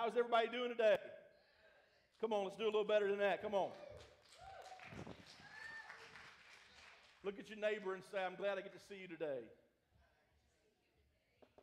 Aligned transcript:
How's 0.00 0.16
everybody 0.16 0.48
doing 0.48 0.72
today? 0.72 0.96
Come 2.22 2.32
on, 2.32 2.48
let's 2.48 2.56
do 2.56 2.64
a 2.64 2.72
little 2.72 2.88
better 2.88 3.04
than 3.06 3.18
that. 3.18 3.44
Come 3.44 3.52
on. 3.52 3.68
Look 7.22 7.36
at 7.38 7.50
your 7.50 7.60
neighbor 7.60 7.92
and 7.92 8.02
say, 8.08 8.24
I'm 8.24 8.32
glad 8.32 8.56
I 8.56 8.64
get 8.64 8.72
to 8.72 8.80
see 8.88 8.96
you 8.96 9.12
today. 9.12 9.44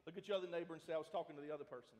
Look 0.06 0.22
at 0.22 0.28
your 0.28 0.38
other 0.38 0.46
neighbor 0.46 0.78
and 0.78 0.84
say, 0.86 0.94
I 0.94 1.02
was 1.02 1.10
talking 1.12 1.36
to 1.36 1.42
the 1.42 1.50
other 1.50 1.64
person. 1.64 1.98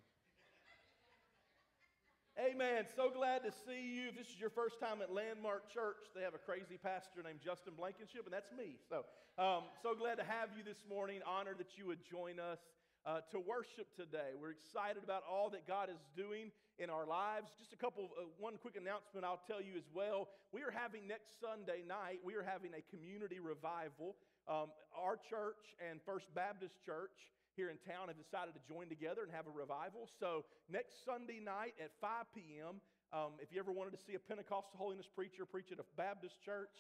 Amen. 2.38 2.86
So 2.94 3.10
glad 3.10 3.42
to 3.42 3.50
see 3.66 3.98
you. 3.98 4.14
If 4.14 4.18
this 4.22 4.30
is 4.30 4.38
your 4.38 4.54
first 4.54 4.80
time 4.80 5.02
at 5.02 5.10
Landmark 5.10 5.74
Church, 5.74 6.06
they 6.14 6.22
have 6.22 6.38
a 6.38 6.44
crazy 6.46 6.78
pastor 6.78 7.26
named 7.26 7.42
Justin 7.42 7.74
Blankenship, 7.74 8.30
and 8.30 8.34
that's 8.34 8.54
me. 8.54 8.78
So, 8.86 9.10
um, 9.42 9.66
so 9.82 9.98
glad 9.98 10.22
to 10.22 10.24
have 10.24 10.54
you 10.54 10.62
this 10.62 10.86
morning. 10.86 11.26
Honored 11.26 11.58
that 11.58 11.82
you 11.82 11.90
would 11.90 12.06
join 12.06 12.38
us 12.38 12.62
uh, 13.08 13.24
to 13.32 13.40
worship 13.40 13.88
today. 13.96 14.36
We're 14.36 14.52
excited 14.52 15.00
about 15.00 15.24
all 15.24 15.50
that 15.56 15.64
God 15.64 15.88
is 15.88 16.04
doing 16.12 16.52
in 16.76 16.92
our 16.92 17.08
lives. 17.08 17.48
Just 17.56 17.72
a 17.72 17.80
couple, 17.80 18.12
uh, 18.20 18.28
one 18.36 18.60
quick 18.60 18.76
announcement 18.76 19.24
I'll 19.24 19.40
tell 19.48 19.64
you 19.64 19.80
as 19.80 19.88
well. 19.96 20.28
We 20.52 20.60
are 20.68 20.76
having 20.76 21.08
next 21.08 21.40
Sunday 21.40 21.88
night, 21.88 22.20
we 22.20 22.36
are 22.36 22.44
having 22.44 22.76
a 22.76 22.84
community 22.92 23.40
revival. 23.40 24.20
Um, 24.44 24.76
our 24.92 25.16
church 25.16 25.72
and 25.80 26.04
First 26.04 26.28
Baptist 26.36 26.84
Church 26.84 27.16
here 27.56 27.72
in 27.72 27.80
town 27.88 28.12
have 28.12 28.20
decided 28.20 28.54
to 28.60 28.64
join 28.68 28.92
together 28.92 29.24
and 29.24 29.32
have 29.32 29.48
a 29.48 29.56
revival. 29.56 30.12
So 30.20 30.44
next 30.68 31.08
Sunday 31.08 31.40
night 31.40 31.80
at 31.80 31.96
5 32.04 32.28
p.m., 32.36 32.84
um, 33.16 33.40
if 33.40 33.56
you 33.56 33.60
ever 33.64 33.72
wanted 33.72 33.96
to 33.96 34.02
see 34.04 34.20
a 34.20 34.22
Pentecostal 34.22 34.76
holiness 34.76 35.08
preacher 35.08 35.48
preach 35.48 35.72
at 35.72 35.80
a 35.80 35.88
Baptist 35.96 36.44
church, 36.44 36.76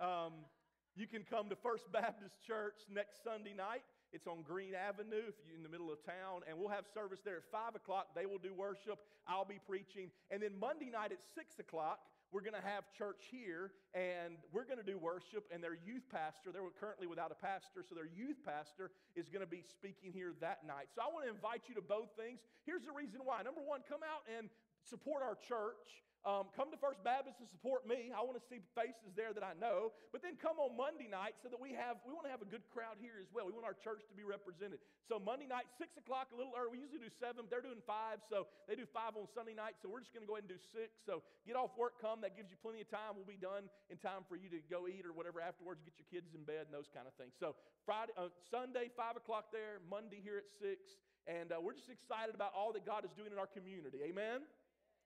um, 0.00 0.48
you 0.96 1.04
can 1.04 1.20
come 1.28 1.52
to 1.52 1.56
First 1.60 1.92
Baptist 1.92 2.40
Church 2.48 2.80
next 2.88 3.20
Sunday 3.20 3.52
night. 3.52 3.84
It's 4.12 4.26
on 4.26 4.42
Green 4.42 4.74
Avenue 4.74 5.26
if 5.28 5.34
you're 5.46 5.56
in 5.56 5.62
the 5.62 5.68
middle 5.68 5.92
of 5.92 6.02
town, 6.04 6.42
and 6.48 6.58
we'll 6.58 6.70
have 6.70 6.84
service 6.92 7.20
there 7.24 7.36
at 7.38 7.48
5 7.50 7.74
o'clock. 7.74 8.14
They 8.14 8.26
will 8.26 8.38
do 8.38 8.54
worship. 8.54 8.98
I'll 9.26 9.44
be 9.44 9.60
preaching. 9.66 10.10
And 10.30 10.42
then 10.42 10.58
Monday 10.58 10.90
night 10.90 11.12
at 11.12 11.18
6 11.34 11.58
o'clock, 11.58 12.00
we're 12.32 12.42
going 12.42 12.58
to 12.58 12.66
have 12.66 12.90
church 12.90 13.30
here, 13.30 13.70
and 13.94 14.34
we're 14.50 14.66
going 14.66 14.82
to 14.82 14.86
do 14.86 14.98
worship. 14.98 15.46
And 15.54 15.62
their 15.62 15.78
youth 15.78 16.06
pastor, 16.10 16.50
they're 16.50 16.66
currently 16.78 17.06
without 17.06 17.30
a 17.30 17.38
pastor, 17.38 17.86
so 17.86 17.94
their 17.94 18.10
youth 18.10 18.42
pastor 18.42 18.90
is 19.14 19.28
going 19.28 19.46
to 19.46 19.50
be 19.50 19.62
speaking 19.62 20.10
here 20.10 20.34
that 20.42 20.66
night. 20.66 20.90
So 20.94 21.02
I 21.02 21.12
want 21.12 21.24
to 21.26 21.30
invite 21.30 21.70
you 21.70 21.74
to 21.78 21.84
both 21.84 22.10
things. 22.18 22.42
Here's 22.66 22.82
the 22.82 22.92
reason 22.92 23.22
why. 23.22 23.42
Number 23.42 23.62
one, 23.62 23.86
come 23.86 24.02
out 24.02 24.26
and 24.26 24.50
support 24.82 25.22
our 25.22 25.38
church. 25.38 26.02
Um, 26.26 26.50
come 26.58 26.74
to 26.74 26.78
First 26.82 27.06
Baptist 27.06 27.38
to 27.38 27.46
support 27.46 27.86
me. 27.86 28.10
I 28.10 28.18
want 28.26 28.34
to 28.34 28.42
see 28.50 28.58
faces 28.74 29.14
there 29.14 29.30
that 29.30 29.46
I 29.46 29.54
know. 29.62 29.94
But 30.10 30.26
then 30.26 30.34
come 30.34 30.58
on 30.58 30.74
Monday 30.74 31.06
night 31.06 31.38
so 31.38 31.46
that 31.46 31.62
we 31.62 31.70
have 31.78 32.02
we 32.02 32.10
want 32.10 32.26
to 32.26 32.34
have 32.34 32.42
a 32.42 32.50
good 32.50 32.66
crowd 32.74 32.98
here 32.98 33.22
as 33.22 33.30
well. 33.30 33.46
We 33.46 33.54
want 33.54 33.62
our 33.62 33.78
church 33.78 34.02
to 34.10 34.14
be 34.18 34.26
represented. 34.26 34.82
So 35.06 35.22
Monday 35.22 35.46
night, 35.46 35.70
six 35.78 35.94
o'clock, 35.94 36.34
a 36.34 36.36
little 36.36 36.50
early. 36.58 36.74
We 36.74 36.82
usually 36.82 36.98
do 36.98 37.14
seven. 37.22 37.46
They're 37.46 37.62
doing 37.62 37.78
five, 37.86 38.26
so 38.26 38.50
they 38.66 38.74
do 38.74 38.90
five 38.90 39.14
on 39.14 39.30
Sunday 39.30 39.54
night. 39.54 39.78
So 39.78 39.86
we're 39.86 40.02
just 40.02 40.10
going 40.10 40.26
to 40.26 40.30
go 40.30 40.34
ahead 40.34 40.50
and 40.50 40.54
do 40.58 40.58
six. 40.74 40.98
So 41.06 41.22
get 41.46 41.54
off 41.54 41.78
work, 41.78 42.02
come. 42.02 42.26
That 42.26 42.34
gives 42.34 42.50
you 42.50 42.58
plenty 42.58 42.82
of 42.82 42.90
time. 42.90 43.14
We'll 43.14 43.30
be 43.30 43.38
done 43.38 43.70
in 43.86 43.94
time 44.02 44.26
for 44.26 44.34
you 44.34 44.50
to 44.50 44.58
go 44.66 44.90
eat 44.90 45.06
or 45.06 45.14
whatever 45.14 45.38
afterwards. 45.38 45.78
Get 45.86 45.94
your 45.94 46.10
kids 46.10 46.34
in 46.34 46.42
bed 46.42 46.66
and 46.66 46.74
those 46.74 46.90
kind 46.90 47.06
of 47.06 47.14
things. 47.14 47.38
So 47.38 47.54
Friday, 47.86 48.18
uh, 48.18 48.34
Sunday, 48.50 48.90
five 48.98 49.14
o'clock 49.14 49.54
there. 49.54 49.78
Monday 49.86 50.18
here 50.18 50.42
at 50.42 50.50
six, 50.58 50.98
and 51.30 51.54
uh, 51.54 51.62
we're 51.62 51.78
just 51.78 51.86
excited 51.86 52.34
about 52.34 52.50
all 52.50 52.74
that 52.74 52.82
God 52.82 53.06
is 53.06 53.14
doing 53.14 53.30
in 53.30 53.38
our 53.38 53.46
community. 53.46 54.02
Amen. 54.02 54.42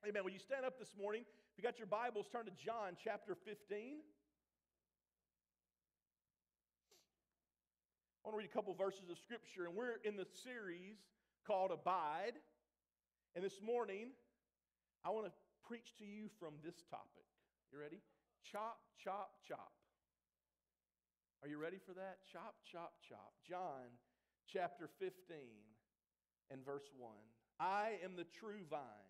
Amen. 0.09 0.25
Will 0.25 0.33
you 0.33 0.39
stand 0.41 0.65
up 0.65 0.79
this 0.79 0.95
morning? 0.97 1.29
If 1.29 1.59
you 1.59 1.63
got 1.63 1.77
your 1.77 1.87
Bibles, 1.87 2.25
turn 2.33 2.47
to 2.47 2.57
John 2.57 2.97
chapter 2.97 3.37
15. 3.37 4.01
I 8.17 8.25
want 8.25 8.33
to 8.33 8.39
read 8.39 8.49
a 8.49 8.55
couple 8.57 8.73
verses 8.73 9.11
of 9.13 9.19
scripture, 9.19 9.67
and 9.69 9.77
we're 9.77 10.01
in 10.03 10.17
the 10.17 10.25
series 10.25 10.97
called 11.47 11.71
Abide. 11.71 12.41
And 13.37 13.45
this 13.45 13.61
morning, 13.61 14.17
I 15.05 15.11
want 15.11 15.27
to 15.27 15.33
preach 15.69 15.93
to 15.99 16.07
you 16.07 16.33
from 16.41 16.55
this 16.65 16.81
topic. 16.89 17.29
You 17.71 17.79
ready? 17.79 18.01
Chop, 18.51 18.81
chop, 19.05 19.37
chop. 19.47 19.73
Are 21.43 21.49
you 21.49 21.59
ready 21.59 21.77
for 21.77 21.93
that? 21.93 22.25
Chop, 22.33 22.55
chop, 22.65 22.95
chop. 23.07 23.35
John 23.47 23.93
chapter 24.49 24.89
15 24.99 25.13
and 26.51 26.65
verse 26.65 26.89
1. 26.97 27.13
I 27.61 28.01
am 28.03 28.17
the 28.17 28.25
true 28.41 28.65
vine 28.71 29.10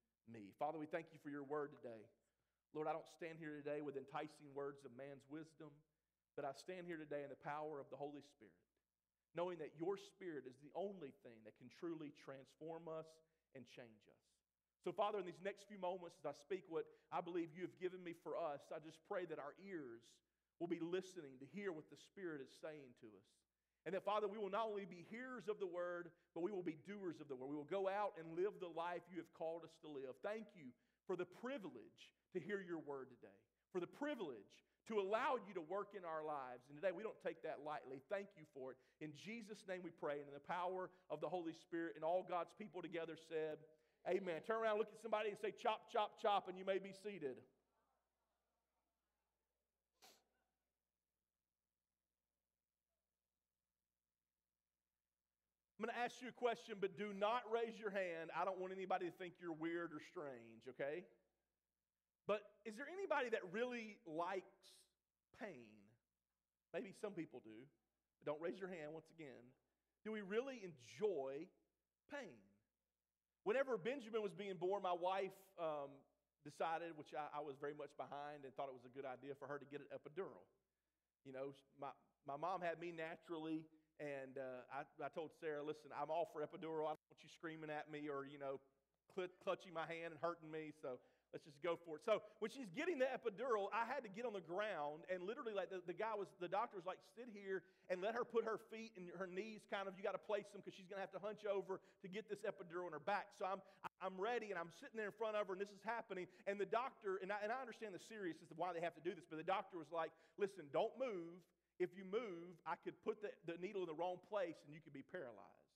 me. 0.31 0.55
Father, 0.55 0.79
we 0.79 0.87
thank 0.87 1.11
you 1.11 1.19
for 1.19 1.29
your 1.29 1.43
word 1.43 1.75
today. 1.75 2.07
Lord, 2.71 2.87
I 2.87 2.95
don't 2.95 3.07
stand 3.11 3.35
here 3.35 3.59
today 3.59 3.83
with 3.83 3.99
enticing 3.99 4.47
words 4.55 4.87
of 4.87 4.95
man's 4.95 5.27
wisdom, 5.27 5.75
but 6.39 6.47
I 6.47 6.55
stand 6.55 6.87
here 6.87 6.95
today 6.95 7.27
in 7.27 7.31
the 7.31 7.43
power 7.43 7.83
of 7.83 7.91
the 7.91 7.99
Holy 7.99 8.23
Spirit, 8.23 8.55
knowing 9.35 9.59
that 9.59 9.75
your 9.75 9.99
Spirit 9.99 10.47
is 10.47 10.55
the 10.63 10.71
only 10.71 11.11
thing 11.27 11.35
that 11.43 11.59
can 11.59 11.67
truly 11.67 12.15
transform 12.15 12.87
us 12.87 13.11
and 13.59 13.67
change 13.67 14.07
us. 14.07 14.23
So, 14.79 14.95
Father, 14.95 15.19
in 15.19 15.27
these 15.27 15.43
next 15.43 15.67
few 15.67 15.77
moments, 15.77 16.15
as 16.23 16.31
I 16.31 16.33
speak 16.33 16.63
what 16.71 16.87
I 17.11 17.19
believe 17.19 17.51
you 17.51 17.67
have 17.67 17.75
given 17.77 17.99
me 18.01 18.15
for 18.15 18.39
us, 18.39 18.71
I 18.71 18.79
just 18.79 19.03
pray 19.05 19.27
that 19.27 19.37
our 19.37 19.53
ears 19.61 20.01
will 20.57 20.71
be 20.71 20.81
listening 20.81 21.37
to 21.43 21.45
hear 21.51 21.75
what 21.75 21.91
the 21.91 21.99
Spirit 21.99 22.39
is 22.39 22.49
saying 22.63 22.95
to 23.03 23.07
us. 23.19 23.29
And 23.85 23.95
that, 23.95 24.05
Father, 24.05 24.29
we 24.29 24.37
will 24.37 24.53
not 24.53 24.69
only 24.69 24.85
be 24.85 25.05
hearers 25.09 25.49
of 25.49 25.57
the 25.57 25.65
word, 25.65 26.13
but 26.35 26.45
we 26.45 26.51
will 26.51 26.61
be 26.61 26.77
doers 26.85 27.17
of 27.17 27.27
the 27.27 27.35
word. 27.35 27.49
We 27.49 27.57
will 27.57 27.71
go 27.71 27.89
out 27.89 28.13
and 28.21 28.37
live 28.37 28.53
the 28.61 28.69
life 28.69 29.01
you 29.09 29.17
have 29.17 29.31
called 29.33 29.65
us 29.65 29.73
to 29.81 29.89
live. 29.89 30.13
Thank 30.21 30.53
you 30.53 30.69
for 31.09 31.17
the 31.17 31.25
privilege 31.25 32.13
to 32.33 32.39
hear 32.39 32.61
your 32.61 32.77
word 32.77 33.09
today, 33.09 33.33
for 33.73 33.81
the 33.81 33.89
privilege 33.89 34.53
to 34.87 35.01
allow 35.01 35.37
you 35.41 35.53
to 35.57 35.61
work 35.65 35.93
in 35.97 36.05
our 36.05 36.21
lives. 36.21 36.65
And 36.69 36.77
today 36.77 36.93
we 36.93 37.01
don't 37.01 37.17
take 37.25 37.41
that 37.41 37.65
lightly. 37.65 38.01
Thank 38.09 38.33
you 38.37 38.45
for 38.53 38.73
it. 38.73 38.77
In 39.01 39.13
Jesus' 39.17 39.65
name 39.65 39.81
we 39.81 39.93
pray, 39.93 40.21
and 40.21 40.29
in 40.29 40.33
the 40.37 40.45
power 40.45 40.89
of 41.09 41.21
the 41.21 41.29
Holy 41.29 41.53
Spirit, 41.53 41.93
and 41.97 42.05
all 42.05 42.25
God's 42.25 42.53
people 42.57 42.81
together 42.81 43.17
said, 43.29 43.57
Amen. 44.09 44.41
Turn 44.45 44.57
around, 44.57 44.81
look 44.81 44.89
at 44.89 45.01
somebody, 45.01 45.29
and 45.29 45.37
say, 45.37 45.53
Chop, 45.53 45.89
chop, 45.93 46.17
chop, 46.21 46.49
and 46.49 46.57
you 46.57 46.65
may 46.65 46.77
be 46.77 46.93
seated. 47.05 47.37
I'm 55.81 55.89
going 55.89 55.97
to 55.97 56.05
ask 56.05 56.21
you 56.21 56.29
a 56.29 56.37
question, 56.37 56.77
but 56.77 56.93
do 56.93 57.09
not 57.09 57.41
raise 57.49 57.73
your 57.81 57.89
hand. 57.89 58.29
I 58.37 58.45
don't 58.45 58.61
want 58.61 58.69
anybody 58.69 59.09
to 59.09 59.15
think 59.17 59.41
you're 59.41 59.57
weird 59.57 59.89
or 59.89 59.97
strange, 59.97 60.69
okay? 60.77 61.01
But 62.29 62.45
is 62.69 62.77
there 62.77 62.85
anybody 62.85 63.33
that 63.33 63.41
really 63.49 63.97
likes 64.05 64.77
pain? 65.41 65.73
Maybe 66.69 66.93
some 66.93 67.17
people 67.17 67.41
do, 67.41 67.65
but 68.21 68.29
don't 68.29 68.37
raise 68.37 68.61
your 68.61 68.69
hand 68.69 68.93
once 68.93 69.09
again. 69.09 69.41
Do 70.05 70.13
we 70.13 70.21
really 70.21 70.61
enjoy 70.61 71.49
pain? 72.13 72.37
Whenever 73.41 73.73
Benjamin 73.73 74.21
was 74.21 74.37
being 74.37 74.61
born, 74.61 74.85
my 74.85 74.93
wife 74.93 75.33
um, 75.57 75.89
decided, 76.45 76.93
which 76.93 77.17
I, 77.17 77.25
I 77.33 77.41
was 77.41 77.57
very 77.57 77.73
much 77.73 77.89
behind 77.97 78.45
and 78.45 78.53
thought 78.53 78.69
it 78.69 78.77
was 78.77 78.85
a 78.85 78.93
good 78.93 79.09
idea 79.09 79.33
for 79.33 79.49
her 79.49 79.57
to 79.57 79.65
get 79.65 79.81
an 79.81 79.89
epidural. 79.89 80.45
You 81.25 81.33
know, 81.33 81.57
my, 81.81 81.89
my 82.29 82.37
mom 82.37 82.61
had 82.61 82.77
me 82.77 82.93
naturally 82.93 83.65
and 84.01 84.41
uh, 84.41 84.65
I, 84.73 84.81
I 85.05 85.09
told 85.13 85.29
Sarah, 85.37 85.61
listen, 85.61 85.93
I'm 85.93 86.09
all 86.09 86.25
for 86.33 86.41
epidural. 86.41 86.89
I 86.89 86.97
don't 86.97 87.05
want 87.05 87.21
you 87.21 87.29
screaming 87.29 87.69
at 87.69 87.85
me 87.93 88.09
or, 88.09 88.25
you 88.25 88.41
know, 88.41 88.57
clutching 89.13 89.69
my 89.69 89.85
hand 89.85 90.17
and 90.17 90.19
hurting 90.19 90.49
me. 90.49 90.73
So 90.81 90.97
let's 91.29 91.45
just 91.45 91.61
go 91.61 91.77
for 91.85 92.01
it. 92.01 92.03
So 92.03 92.25
when 92.41 92.49
she's 92.49 92.73
getting 92.73 92.97
the 92.97 93.05
epidural, 93.05 93.69
I 93.69 93.85
had 93.85 94.01
to 94.01 94.09
get 94.09 94.25
on 94.25 94.33
the 94.33 94.41
ground 94.41 95.05
and 95.05 95.21
literally, 95.21 95.53
like 95.53 95.69
the, 95.69 95.85
the 95.85 95.93
guy 95.93 96.17
was, 96.17 96.25
the 96.41 96.49
doctor 96.49 96.81
was 96.81 96.89
like, 96.89 96.97
sit 97.13 97.29
here 97.29 97.61
and 97.93 98.01
let 98.01 98.17
her 98.17 98.25
put 98.25 98.41
her 98.41 98.57
feet 98.73 98.97
and 98.97 99.05
her 99.21 99.29
knees 99.29 99.61
kind 99.69 99.85
of, 99.85 99.93
you 99.95 100.03
got 100.03 100.17
to 100.17 100.25
place 100.25 100.49
them 100.49 100.65
because 100.65 100.73
she's 100.73 100.89
going 100.89 100.97
to 100.97 101.05
have 101.05 101.13
to 101.13 101.21
hunch 101.21 101.45
over 101.45 101.77
to 102.01 102.07
get 102.09 102.25
this 102.25 102.41
epidural 102.41 102.89
in 102.89 102.97
her 102.97 103.03
back. 103.03 103.37
So 103.37 103.45
I'm, 103.45 103.61
I'm 104.01 104.17
ready 104.17 104.49
and 104.49 104.57
I'm 104.57 104.73
sitting 104.81 104.97
there 104.97 105.13
in 105.13 105.17
front 105.19 105.37
of 105.37 105.45
her 105.45 105.53
and 105.53 105.61
this 105.61 105.71
is 105.71 105.83
happening. 105.85 106.25
And 106.49 106.57
the 106.57 106.67
doctor, 106.67 107.21
and 107.21 107.29
I, 107.29 107.45
and 107.45 107.53
I 107.53 107.61
understand 107.61 107.93
the 107.93 108.01
seriousness 108.01 108.49
of 108.49 108.57
why 108.57 108.73
they 108.73 108.81
have 108.81 108.97
to 108.97 109.03
do 109.05 109.13
this, 109.13 109.29
but 109.29 109.37
the 109.37 109.47
doctor 109.47 109.77
was 109.77 109.93
like, 109.93 110.09
listen, 110.41 110.65
don't 110.73 110.95
move 110.97 111.37
if 111.81 111.97
you 111.97 112.05
move, 112.05 112.53
I 112.61 112.77
could 112.77 112.93
put 113.01 113.25
the, 113.25 113.33
the 113.49 113.57
needle 113.57 113.81
in 113.81 113.89
the 113.89 113.97
wrong 113.97 114.21
place 114.29 114.61
and 114.61 114.69
you 114.69 114.79
could 114.85 114.93
be 114.93 115.01
paralyzed. 115.01 115.73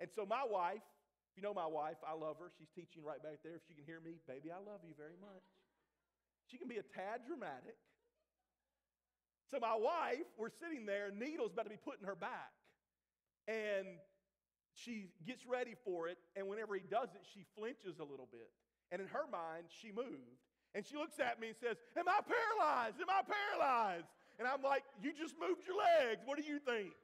And 0.00 0.08
so, 0.08 0.24
my 0.24 0.48
wife, 0.48 0.80
if 1.28 1.36
you 1.36 1.44
know 1.44 1.52
my 1.52 1.68
wife, 1.68 2.00
I 2.00 2.16
love 2.16 2.40
her. 2.40 2.48
She's 2.56 2.72
teaching 2.72 3.04
right 3.04 3.20
back 3.20 3.44
there. 3.44 3.60
If 3.60 3.68
she 3.68 3.76
can 3.76 3.84
hear 3.84 4.00
me, 4.00 4.16
baby, 4.24 4.48
I 4.48 4.56
love 4.56 4.80
you 4.80 4.96
very 4.96 5.20
much. 5.20 5.44
She 6.48 6.56
can 6.56 6.72
be 6.72 6.80
a 6.80 6.86
tad 6.96 7.28
dramatic. 7.28 7.76
So, 9.52 9.60
my 9.60 9.76
wife, 9.76 10.24
we're 10.40 10.54
sitting 10.56 10.88
there, 10.88 11.12
needle's 11.12 11.52
about 11.52 11.68
to 11.68 11.74
be 11.74 11.82
put 11.84 12.00
in 12.00 12.08
her 12.08 12.16
back. 12.16 12.56
And 13.44 14.00
she 14.72 15.12
gets 15.26 15.44
ready 15.44 15.76
for 15.84 16.08
it, 16.08 16.16
and 16.32 16.48
whenever 16.48 16.74
he 16.74 16.86
does 16.88 17.12
it, 17.12 17.20
she 17.34 17.44
flinches 17.58 18.00
a 18.00 18.06
little 18.06 18.28
bit. 18.32 18.48
And 18.90 19.02
in 19.02 19.08
her 19.08 19.28
mind, 19.30 19.68
she 19.68 19.92
moved. 19.92 20.40
And 20.74 20.86
she 20.86 20.96
looks 20.96 21.18
at 21.18 21.40
me 21.40 21.48
and 21.48 21.56
says, 21.60 21.76
Am 21.98 22.08
I 22.08 22.20
paralyzed? 22.24 22.96
Am 23.02 23.10
I 23.10 23.22
paralyzed? 23.26 24.06
And 24.40 24.48
I'm 24.48 24.64
like, 24.64 24.82
You 25.04 25.12
just 25.12 25.36
moved 25.36 25.68
your 25.68 25.76
legs. 25.76 26.24
What 26.24 26.40
do 26.40 26.44
you 26.48 26.58
think? 26.58 26.96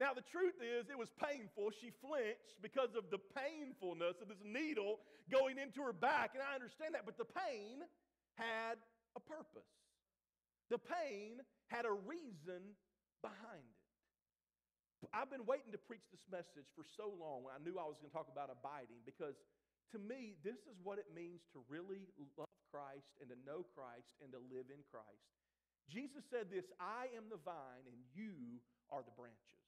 Now, 0.00 0.10
the 0.16 0.24
truth 0.24 0.58
is, 0.58 0.90
it 0.90 0.98
was 0.98 1.14
painful. 1.14 1.70
She 1.78 1.94
flinched 2.02 2.58
because 2.58 2.98
of 2.98 3.06
the 3.14 3.22
painfulness 3.38 4.18
of 4.18 4.26
this 4.26 4.42
needle 4.42 4.98
going 5.30 5.62
into 5.62 5.78
her 5.86 5.94
back. 5.94 6.34
And 6.34 6.42
I 6.42 6.58
understand 6.58 6.98
that, 6.98 7.06
but 7.06 7.14
the 7.14 7.28
pain 7.28 7.86
had 8.34 8.82
a 9.14 9.22
purpose. 9.22 9.70
The 10.74 10.82
pain 10.82 11.38
had 11.70 11.86
a 11.86 11.94
reason 11.94 12.74
behind 13.22 13.62
it. 13.62 13.82
I've 15.14 15.30
been 15.30 15.46
waiting 15.46 15.70
to 15.70 15.78
preach 15.78 16.02
this 16.10 16.24
message 16.26 16.66
for 16.74 16.82
so 16.82 17.14
long. 17.14 17.46
I 17.50 17.62
knew 17.62 17.78
I 17.78 17.86
was 17.86 17.98
going 18.02 18.10
to 18.10 18.16
talk 18.16 18.26
about 18.26 18.50
abiding 18.50 19.06
because 19.06 19.38
to 19.94 20.02
me, 20.02 20.34
this 20.42 20.66
is 20.66 20.82
what 20.82 20.98
it 20.98 21.06
means 21.14 21.46
to 21.54 21.62
really 21.70 22.10
love 22.34 22.51
Christ 22.72 23.12
and 23.20 23.28
to 23.28 23.36
know 23.44 23.68
Christ 23.76 24.16
and 24.24 24.32
to 24.32 24.40
live 24.48 24.72
in 24.72 24.80
Christ. 24.88 25.28
Jesus 25.92 26.24
said 26.32 26.48
this 26.48 26.72
I 26.80 27.12
am 27.12 27.28
the 27.28 27.38
vine 27.44 27.84
and 27.84 28.00
you 28.16 28.58
are 28.88 29.04
the 29.04 29.12
branches. 29.12 29.60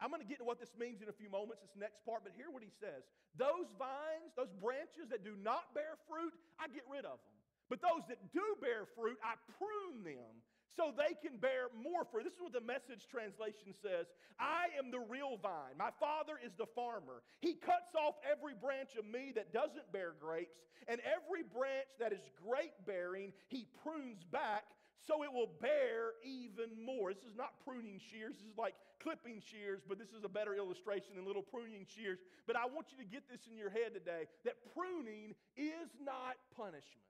I'm 0.00 0.12
going 0.12 0.20
to 0.20 0.28
get 0.28 0.40
into 0.40 0.48
what 0.48 0.60
this 0.60 0.72
means 0.76 1.00
in 1.00 1.08
a 1.08 1.16
few 1.16 1.32
moments, 1.32 1.64
this 1.64 1.72
next 1.76 2.04
part, 2.04 2.20
but 2.20 2.36
hear 2.36 2.52
what 2.52 2.60
he 2.60 2.68
says. 2.68 3.04
Those 3.36 3.68
vines, 3.80 4.32
those 4.36 4.52
branches 4.60 5.08
that 5.08 5.24
do 5.24 5.36
not 5.40 5.72
bear 5.72 5.96
fruit, 6.04 6.36
I 6.60 6.68
get 6.68 6.84
rid 6.84 7.08
of 7.08 7.16
them. 7.16 7.36
But 7.72 7.80
those 7.80 8.04
that 8.12 8.20
do 8.32 8.44
bear 8.60 8.84
fruit, 8.92 9.16
I 9.24 9.40
prune 9.56 10.04
them 10.04 10.32
so 10.76 10.92
they 10.92 11.16
can 11.16 11.38
bear 11.38 11.72
more 11.72 12.04
fruit. 12.04 12.24
This 12.24 12.36
is 12.36 12.44
what 12.44 12.52
the 12.52 12.60
message 12.60 13.08
translation 13.10 13.72
says 13.72 14.06
I 14.38 14.68
am 14.78 14.92
the 14.92 15.00
real 15.00 15.40
vine. 15.40 15.74
My 15.78 15.90
father 15.98 16.36
is 16.44 16.52
the 16.54 16.68
farmer. 16.76 17.24
He 17.40 17.54
cuts 17.54 17.96
off 17.96 18.14
every 18.22 18.52
branch 18.54 18.94
of 19.00 19.08
me 19.08 19.32
that 19.34 19.52
doesn't 19.52 19.90
bear 19.92 20.12
grapes, 20.20 20.60
and 20.86 21.00
every 21.02 21.42
branch 21.42 21.88
that 21.98 22.12
is 22.12 22.22
grape 22.44 22.76
bearing, 22.86 23.32
he 23.48 23.66
prunes 23.82 24.22
back 24.30 24.64
so 25.06 25.22
it 25.22 25.32
will 25.32 25.50
bear 25.62 26.18
even 26.24 26.74
more. 26.84 27.14
This 27.14 27.22
is 27.22 27.36
not 27.38 27.54
pruning 27.64 28.00
shears. 28.10 28.34
This 28.34 28.50
is 28.50 28.58
like 28.58 28.74
clipping 28.98 29.40
shears, 29.40 29.80
but 29.86 29.98
this 29.98 30.10
is 30.10 30.24
a 30.24 30.28
better 30.28 30.54
illustration 30.54 31.14
than 31.14 31.24
little 31.24 31.46
pruning 31.46 31.86
shears. 31.86 32.18
But 32.46 32.56
I 32.56 32.66
want 32.66 32.90
you 32.90 32.98
to 32.98 33.08
get 33.08 33.22
this 33.30 33.46
in 33.48 33.56
your 33.56 33.70
head 33.70 33.94
today 33.94 34.26
that 34.44 34.58
pruning 34.74 35.34
is 35.56 35.88
not 36.02 36.34
punishment. 36.56 37.06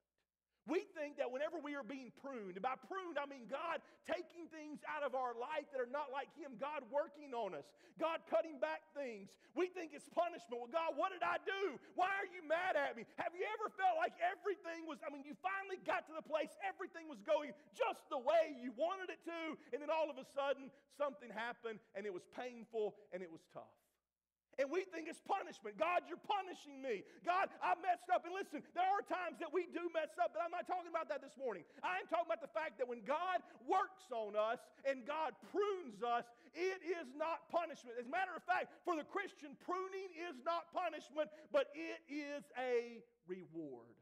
We 0.67 0.83
think 0.99 1.23
that 1.23 1.31
whenever 1.31 1.63
we 1.63 1.79
are 1.79 1.87
being 1.87 2.11
pruned, 2.19 2.59
and 2.59 2.65
by 2.67 2.75
pruned, 2.91 3.23
I 3.23 3.31
mean 3.31 3.47
God 3.47 3.79
taking 4.03 4.51
things 4.51 4.83
out 4.91 5.07
of 5.07 5.15
our 5.15 5.39
life 5.39 5.71
that 5.71 5.79
are 5.79 5.91
not 5.91 6.11
like 6.11 6.27
Him, 6.35 6.59
God 6.59 6.83
working 6.91 7.31
on 7.31 7.55
us, 7.55 7.71
God 8.03 8.27
cutting 8.27 8.59
back 8.59 8.83
things. 8.91 9.31
We 9.55 9.71
think 9.71 9.95
it's 9.95 10.11
punishment. 10.11 10.59
Well, 10.59 10.75
God, 10.75 10.99
what 10.99 11.15
did 11.15 11.23
I 11.23 11.39
do? 11.47 11.79
Why 11.95 12.11
are 12.19 12.27
you 12.27 12.43
mad 12.43 12.75
at 12.75 12.99
me? 12.99 13.07
Have 13.23 13.31
you 13.39 13.47
ever 13.57 13.71
felt 13.79 13.95
like 13.95 14.19
everything 14.19 14.91
was, 14.91 14.99
I 15.07 15.09
mean, 15.15 15.23
you 15.23 15.39
finally 15.39 15.79
got 15.87 16.03
to 16.11 16.15
the 16.19 16.27
place 16.27 16.51
everything 16.67 17.07
was 17.07 17.23
going 17.23 17.55
just 17.79 18.03
the 18.11 18.19
way 18.19 18.59
you 18.59 18.75
wanted 18.75 19.15
it 19.15 19.23
to, 19.31 19.55
and 19.71 19.79
then 19.79 19.89
all 19.89 20.11
of 20.11 20.19
a 20.19 20.27
sudden 20.35 20.69
something 20.99 21.31
happened 21.31 21.79
and 21.95 22.05
it 22.05 22.13
was 22.13 22.27
painful 22.35 22.99
and 23.15 23.23
it 23.23 23.31
was 23.31 23.47
tough 23.55 23.86
and 24.57 24.73
we 24.73 24.89
think 24.89 25.05
it's 25.09 25.21
punishment. 25.21 25.77
God, 25.77 26.09
you're 26.09 26.23
punishing 26.25 26.81
me. 26.81 27.05
God, 27.25 27.53
I 27.61 27.77
messed 27.85 28.09
up. 28.09 28.25
And 28.25 28.33
listen, 28.33 28.65
there 28.73 28.89
are 28.89 29.05
times 29.05 29.37
that 29.45 29.53
we 29.53 29.69
do 29.69 29.93
mess 29.93 30.17
up, 30.17 30.33
but 30.33 30.41
I'm 30.41 30.53
not 30.53 30.65
talking 30.65 30.89
about 30.89 31.13
that 31.13 31.21
this 31.21 31.37
morning. 31.37 31.65
I 31.85 32.01
am 32.01 32.09
talking 32.09 32.29
about 32.29 32.41
the 32.41 32.53
fact 32.57 32.81
that 32.81 32.89
when 32.89 33.05
God 33.05 33.45
works 33.69 34.09
on 34.09 34.33
us 34.33 34.65
and 34.89 35.05
God 35.05 35.37
prunes 35.53 36.01
us, 36.01 36.25
it 36.57 36.81
is 36.81 37.13
not 37.13 37.45
punishment. 37.53 38.01
As 38.01 38.09
a 38.09 38.13
matter 38.13 38.33
of 38.33 38.41
fact, 38.49 38.73
for 38.89 38.97
the 38.97 39.05
Christian, 39.05 39.53
pruning 39.61 40.09
is 40.17 40.41
not 40.41 40.73
punishment, 40.73 41.29
but 41.53 41.69
it 41.77 42.01
is 42.09 42.49
a 42.57 43.05
reward. 43.29 43.93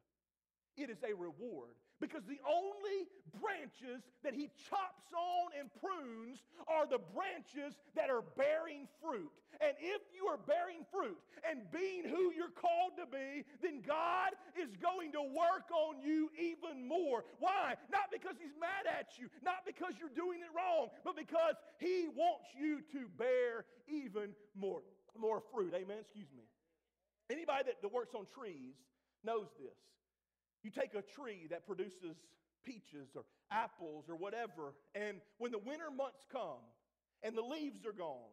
It 0.79 0.91
is 0.91 1.03
a 1.03 1.15
reward. 1.15 1.75
Because 2.01 2.23
the 2.27 2.43
only 2.43 3.09
branches 3.41 4.03
that 4.23 4.35
he 4.35 4.51
chops 4.69 5.09
on 5.15 5.55
and 5.59 5.71
prunes 5.81 6.43
are 6.67 6.87
the 6.87 7.01
branches 7.15 7.79
that 7.95 8.11
are 8.11 8.23
bearing 8.37 8.89
fruit. 9.03 9.31
And 9.61 9.75
if 9.79 10.03
you 10.11 10.27
are 10.27 10.39
bearing 10.39 10.83
fruit 10.91 11.19
and 11.49 11.63
being 11.71 12.03
who 12.05 12.35
you're 12.35 12.55
called 12.55 12.99
to 12.99 13.07
be, 13.07 13.47
then 13.63 13.83
God 13.87 14.35
is 14.59 14.75
going 14.83 15.13
to 15.13 15.23
work 15.23 15.71
on 15.71 16.03
you 16.03 16.31
even 16.35 16.87
more. 16.87 17.25
Why? 17.39 17.75
Not 17.91 18.11
because 18.11 18.35
he's 18.43 18.55
mad 18.59 18.91
at 18.91 19.15
you, 19.19 19.31
not 19.45 19.63
because 19.67 19.95
you're 19.99 20.15
doing 20.15 20.41
it 20.41 20.51
wrong, 20.55 20.89
but 21.05 21.17
because 21.17 21.55
he 21.79 22.09
wants 22.15 22.51
you 22.59 22.83
to 22.93 23.07
bear 23.17 23.65
even 23.87 24.35
more, 24.59 24.83
more 25.19 25.43
fruit. 25.55 25.73
Amen. 25.75 25.99
Excuse 26.03 26.31
me. 26.37 26.45
Anybody 27.31 27.65
that, 27.67 27.81
that 27.83 27.93
works 27.93 28.15
on 28.15 28.27
trees 28.35 28.75
knows 29.25 29.47
this. 29.59 29.79
You 30.65 30.71
take 30.71 30.95
a 30.95 31.03
tree 31.03 31.47
that 31.51 31.67
produces 31.67 32.17
peaches 32.65 33.11
or 33.15 33.25
apples 33.53 34.07
or 34.09 34.17
whatever, 34.17 34.75
and 34.95 35.21
when 35.39 35.53
the 35.53 35.59
winter 35.59 35.91
months 35.95 36.25
come 36.33 36.65
and 37.23 37.37
the 37.37 37.43
leaves 37.43 37.85
are 37.85 37.93
gone, 37.93 38.33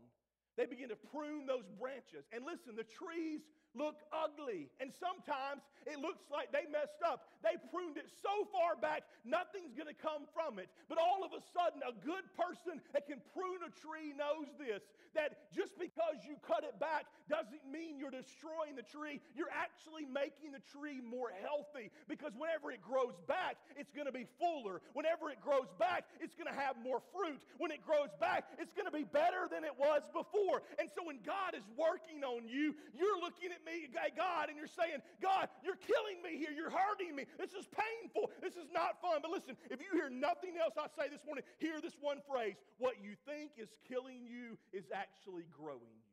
they 0.58 0.66
begin 0.66 0.90
to 0.90 0.96
prune 0.96 1.46
those 1.46 1.68
branches. 1.80 2.26
And 2.32 2.46
listen, 2.46 2.76
the 2.76 2.88
trees 2.88 3.42
look 3.76 3.96
ugly. 4.12 4.70
And 4.80 4.92
sometimes 4.92 5.64
it 5.88 6.00
looks 6.00 6.24
like 6.32 6.52
they 6.52 6.70
messed 6.72 7.02
up. 7.06 7.28
They 7.44 7.58
pruned 7.72 7.98
it 7.98 8.08
so 8.22 8.46
far 8.52 8.76
back, 8.76 9.04
nothing's 9.26 9.74
going 9.74 9.90
to 9.90 9.98
come 9.98 10.30
from 10.34 10.60
it. 10.60 10.70
But 10.90 10.98
all 10.98 11.24
of 11.24 11.32
a 11.34 11.42
sudden, 11.56 11.82
a 11.82 11.96
good 12.06 12.26
person 12.38 12.82
that 12.94 13.08
can 13.08 13.22
prune 13.34 13.64
a 13.66 13.72
tree 13.82 14.14
knows 14.14 14.50
this 14.60 14.84
that 15.16 15.52
just 15.52 15.76
because 15.76 16.24
you 16.24 16.36
cut 16.48 16.64
it 16.64 16.80
back 16.80 17.06
doesn't 17.28 17.64
mean 17.68 18.00
you're 18.00 18.14
destroying 18.14 18.76
the 18.76 18.86
tree. 18.88 19.20
You're 19.36 19.52
actually 19.52 20.08
making 20.08 20.52
the 20.56 20.64
tree 20.72 21.00
more 21.04 21.32
healthy 21.44 21.92
because 22.08 22.32
whenever 22.36 22.72
it 22.72 22.82
grows 22.84 23.16
back, 23.28 23.60
it's 23.76 23.92
going 23.92 24.08
to 24.08 24.16
be 24.16 24.28
fuller. 24.40 24.80
Whenever 24.94 25.30
it 25.30 25.40
grows 25.44 25.68
back, 25.80 26.08
it's 26.20 26.36
going 26.36 26.48
to 26.48 26.56
have 26.56 26.76
more 26.84 27.02
fruit. 27.12 27.40
When 27.58 27.72
it 27.72 27.84
grows 27.84 28.12
back, 28.20 28.48
it's 28.60 28.74
going 28.74 28.88
to 28.88 28.96
be 28.96 29.04
better 29.04 29.48
than 29.52 29.64
it 29.64 29.76
was 29.76 30.04
before. 30.12 30.64
And 30.80 30.88
so 30.96 31.04
when 31.04 31.20
God 31.26 31.56
is 31.56 31.64
working 31.76 32.24
on 32.24 32.48
you, 32.48 32.76
you're 32.96 33.20
looking 33.20 33.52
at 33.52 33.61
at 33.62 33.66
me, 33.66 33.88
God, 34.18 34.50
and 34.50 34.58
you're 34.58 34.72
saying, 34.72 35.02
God, 35.22 35.48
you're 35.64 35.78
killing 35.78 36.22
me 36.26 36.38
here. 36.38 36.50
You're 36.50 36.74
hurting 36.74 37.16
me. 37.16 37.26
This 37.38 37.54
is 37.54 37.70
painful. 37.70 38.32
This 38.42 38.58
is 38.58 38.70
not 38.74 39.02
fun. 39.02 39.22
But 39.22 39.32
listen, 39.32 39.56
if 39.70 39.80
you 39.80 39.94
hear 39.94 40.10
nothing 40.10 40.58
else 40.58 40.74
I 40.78 40.90
say 40.98 41.10
this 41.10 41.22
morning, 41.26 41.44
hear 41.60 41.80
this 41.82 41.96
one 42.02 42.18
phrase 42.26 42.56
what 42.78 42.96
you 43.02 43.14
think 43.26 43.52
is 43.58 43.70
killing 43.88 44.26
you 44.26 44.58
is 44.74 44.86
actually 44.94 45.46
growing 45.54 45.94
you. 45.94 46.12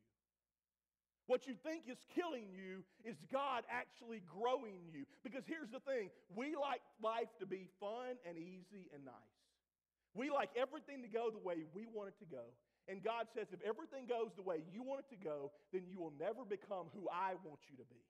What 1.28 1.46
you 1.46 1.54
think 1.60 1.84
is 1.88 1.98
killing 2.16 2.48
you 2.48 2.84
is 3.04 3.16
God 3.30 3.64
actually 3.68 4.22
growing 4.24 4.80
you. 4.88 5.04
Because 5.22 5.44
here's 5.44 5.68
the 5.68 5.80
thing 5.80 6.08
we 6.34 6.56
like 6.56 6.80
life 7.02 7.28
to 7.40 7.46
be 7.46 7.68
fun 7.80 8.16
and 8.24 8.38
easy 8.38 8.88
and 8.94 9.04
nice. 9.04 9.36
We 10.14 10.30
like 10.30 10.48
everything 10.56 11.02
to 11.02 11.08
go 11.08 11.30
the 11.30 11.38
way 11.38 11.68
we 11.74 11.84
want 11.84 12.08
it 12.08 12.18
to 12.24 12.28
go. 12.28 12.48
And 12.88 13.04
God 13.04 13.28
says, 13.36 13.52
if 13.52 13.60
everything 13.60 14.08
goes 14.08 14.32
the 14.32 14.42
way 14.42 14.64
you 14.72 14.82
want 14.82 15.04
it 15.04 15.08
to 15.12 15.20
go, 15.20 15.52
then 15.72 15.84
you 15.84 16.00
will 16.00 16.16
never 16.16 16.42
become 16.48 16.88
who 16.96 17.04
I 17.12 17.36
want 17.44 17.60
you 17.68 17.76
to 17.76 17.86
be. 17.92 18.00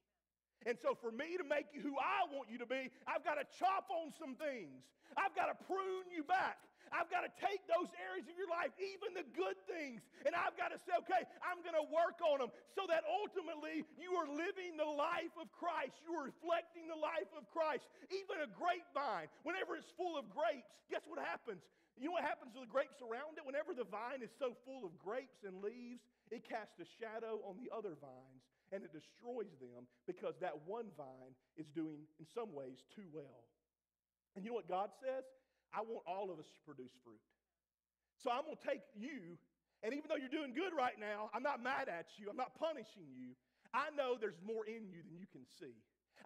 And 0.67 0.79
so, 0.83 0.99
for 0.99 1.11
me 1.11 1.39
to 1.39 1.47
make 1.47 1.71
you 1.71 1.83
who 1.83 1.95
I 1.99 2.27
want 2.35 2.51
you 2.51 2.59
to 2.59 2.67
be, 2.67 2.91
I've 3.07 3.23
got 3.23 3.39
to 3.39 3.47
chop 3.59 3.87
on 3.95 4.11
some 4.19 4.35
things. 4.35 4.83
I've 5.15 5.35
got 5.35 5.51
to 5.51 5.57
prune 5.67 6.11
you 6.11 6.27
back. 6.27 6.59
I've 6.93 7.11
got 7.13 7.25
to 7.25 7.33
take 7.41 7.61
those 7.69 7.89
areas 8.01 8.25
of 8.29 8.37
your 8.37 8.49
life, 8.49 8.73
even 8.81 9.13
the 9.13 9.27
good 9.37 9.57
things, 9.69 10.01
and 10.25 10.33
I've 10.33 10.57
got 10.57 10.73
to 10.73 10.81
say, 10.81 10.97
okay, 11.05 11.23
I'm 11.45 11.61
going 11.61 11.77
to 11.77 11.85
work 11.93 12.21
on 12.25 12.41
them 12.41 12.51
so 12.73 12.89
that 12.89 13.05
ultimately 13.05 13.85
you 14.01 14.17
are 14.17 14.29
living 14.29 14.81
the 14.81 14.89
life 14.89 15.33
of 15.37 15.53
Christ. 15.53 16.01
You 16.05 16.17
are 16.17 16.27
reflecting 16.29 16.89
the 16.89 16.97
life 16.97 17.29
of 17.37 17.45
Christ. 17.53 17.85
Even 18.09 18.41
a 18.41 18.49
grapevine, 18.49 19.29
whenever 19.45 19.77
it's 19.77 19.93
full 20.01 20.17
of 20.17 20.29
grapes, 20.33 20.73
guess 20.89 21.05
what 21.05 21.21
happens? 21.21 21.61
You 21.99 22.11
know 22.11 22.17
what 22.17 22.27
happens 22.27 22.55
to 22.55 22.63
the 22.63 22.71
grapes 22.71 23.03
around 23.03 23.37
it? 23.37 23.45
Whenever 23.45 23.75
the 23.75 23.87
vine 23.87 24.23
is 24.23 24.31
so 24.39 24.55
full 24.63 24.87
of 24.87 24.95
grapes 25.03 25.43
and 25.43 25.59
leaves, 25.59 26.07
it 26.31 26.47
casts 26.47 26.79
a 26.79 26.87
shadow 27.03 27.43
on 27.43 27.59
the 27.59 27.67
other 27.75 27.99
vines 27.99 28.43
and 28.71 28.85
it 28.85 28.93
destroys 28.93 29.51
them 29.59 29.89
because 30.07 30.37
that 30.39 30.55
one 30.69 30.93
vine 30.95 31.35
is 31.57 31.67
doing, 31.75 32.05
in 32.21 32.27
some 32.37 32.55
ways, 32.55 32.85
too 32.95 33.09
well. 33.11 33.49
And 34.37 34.45
you 34.45 34.53
know 34.53 34.61
what 34.61 34.69
God 34.69 34.95
says? 35.01 35.25
I 35.73 35.83
want 35.83 36.05
all 36.07 36.31
of 36.31 36.39
us 36.39 36.47
to 36.47 36.61
produce 36.65 36.93
fruit. 37.05 37.21
So 38.23 38.31
I'm 38.31 38.45
going 38.45 38.59
to 38.59 38.67
take 38.67 38.85
you, 38.95 39.39
and 39.83 39.95
even 39.95 40.07
though 40.09 40.21
you're 40.21 40.33
doing 40.33 40.53
good 40.53 40.77
right 40.77 40.97
now, 40.99 41.31
I'm 41.33 41.43
not 41.43 41.63
mad 41.63 41.89
at 41.89 42.13
you, 42.19 42.29
I'm 42.29 42.39
not 42.39 42.55
punishing 42.59 43.09
you. 43.15 43.35
I 43.73 43.93
know 43.95 44.17
there's 44.17 44.39
more 44.45 44.65
in 44.65 44.89
you 44.89 45.05
than 45.05 45.17
you 45.17 45.29
can 45.29 45.45
see. 45.61 45.77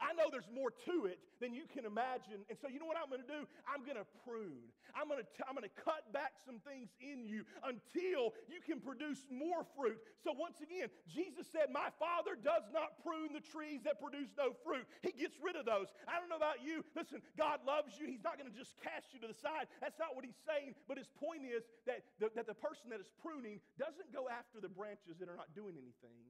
I 0.00 0.12
know 0.14 0.30
there's 0.30 0.48
more 0.52 0.72
to 0.88 1.06
it 1.06 1.18
than 1.42 1.52
you 1.52 1.66
can 1.66 1.84
imagine. 1.84 2.46
And 2.46 2.56
so, 2.56 2.70
you 2.70 2.78
know 2.78 2.86
what 2.86 2.96
I'm 2.96 3.10
going 3.10 3.24
to 3.24 3.28
do? 3.28 3.42
I'm 3.66 3.82
going 3.82 3.98
to 3.98 4.06
prune. 4.22 4.70
I'm 4.94 5.10
going 5.10 5.20
to, 5.20 5.26
I'm 5.44 5.58
going 5.58 5.66
to 5.66 5.76
cut 5.82 6.06
back 6.14 6.38
some 6.44 6.62
things 6.62 6.94
in 7.02 7.26
you 7.26 7.42
until 7.66 8.36
you 8.46 8.62
can 8.62 8.78
produce 8.78 9.26
more 9.26 9.66
fruit. 9.74 9.98
So, 10.22 10.30
once 10.36 10.62
again, 10.62 10.92
Jesus 11.10 11.50
said, 11.50 11.74
My 11.74 11.90
Father 11.98 12.38
does 12.38 12.70
not 12.70 13.00
prune 13.02 13.34
the 13.34 13.42
trees 13.42 13.82
that 13.82 13.98
produce 13.98 14.30
no 14.38 14.54
fruit. 14.62 14.86
He 15.02 15.10
gets 15.10 15.34
rid 15.42 15.58
of 15.58 15.66
those. 15.66 15.90
I 16.06 16.22
don't 16.22 16.30
know 16.30 16.38
about 16.38 16.62
you. 16.62 16.86
Listen, 16.94 17.18
God 17.34 17.64
loves 17.66 17.98
you. 17.98 18.06
He's 18.06 18.22
not 18.22 18.38
going 18.38 18.48
to 18.48 18.54
just 18.54 18.78
cast 18.78 19.10
you 19.10 19.18
to 19.24 19.28
the 19.28 19.36
side. 19.36 19.66
That's 19.82 19.98
not 19.98 20.14
what 20.14 20.22
He's 20.22 20.38
saying. 20.46 20.78
But 20.86 21.00
His 21.00 21.10
point 21.18 21.42
is 21.42 21.66
that 21.90 22.06
the, 22.22 22.30
that 22.38 22.46
the 22.46 22.56
person 22.56 22.92
that 22.94 23.02
is 23.02 23.10
pruning 23.18 23.58
doesn't 23.80 24.14
go 24.14 24.30
after 24.30 24.62
the 24.62 24.70
branches 24.70 25.18
that 25.18 25.26
are 25.26 25.38
not 25.38 25.50
doing 25.58 25.74
anything, 25.74 26.22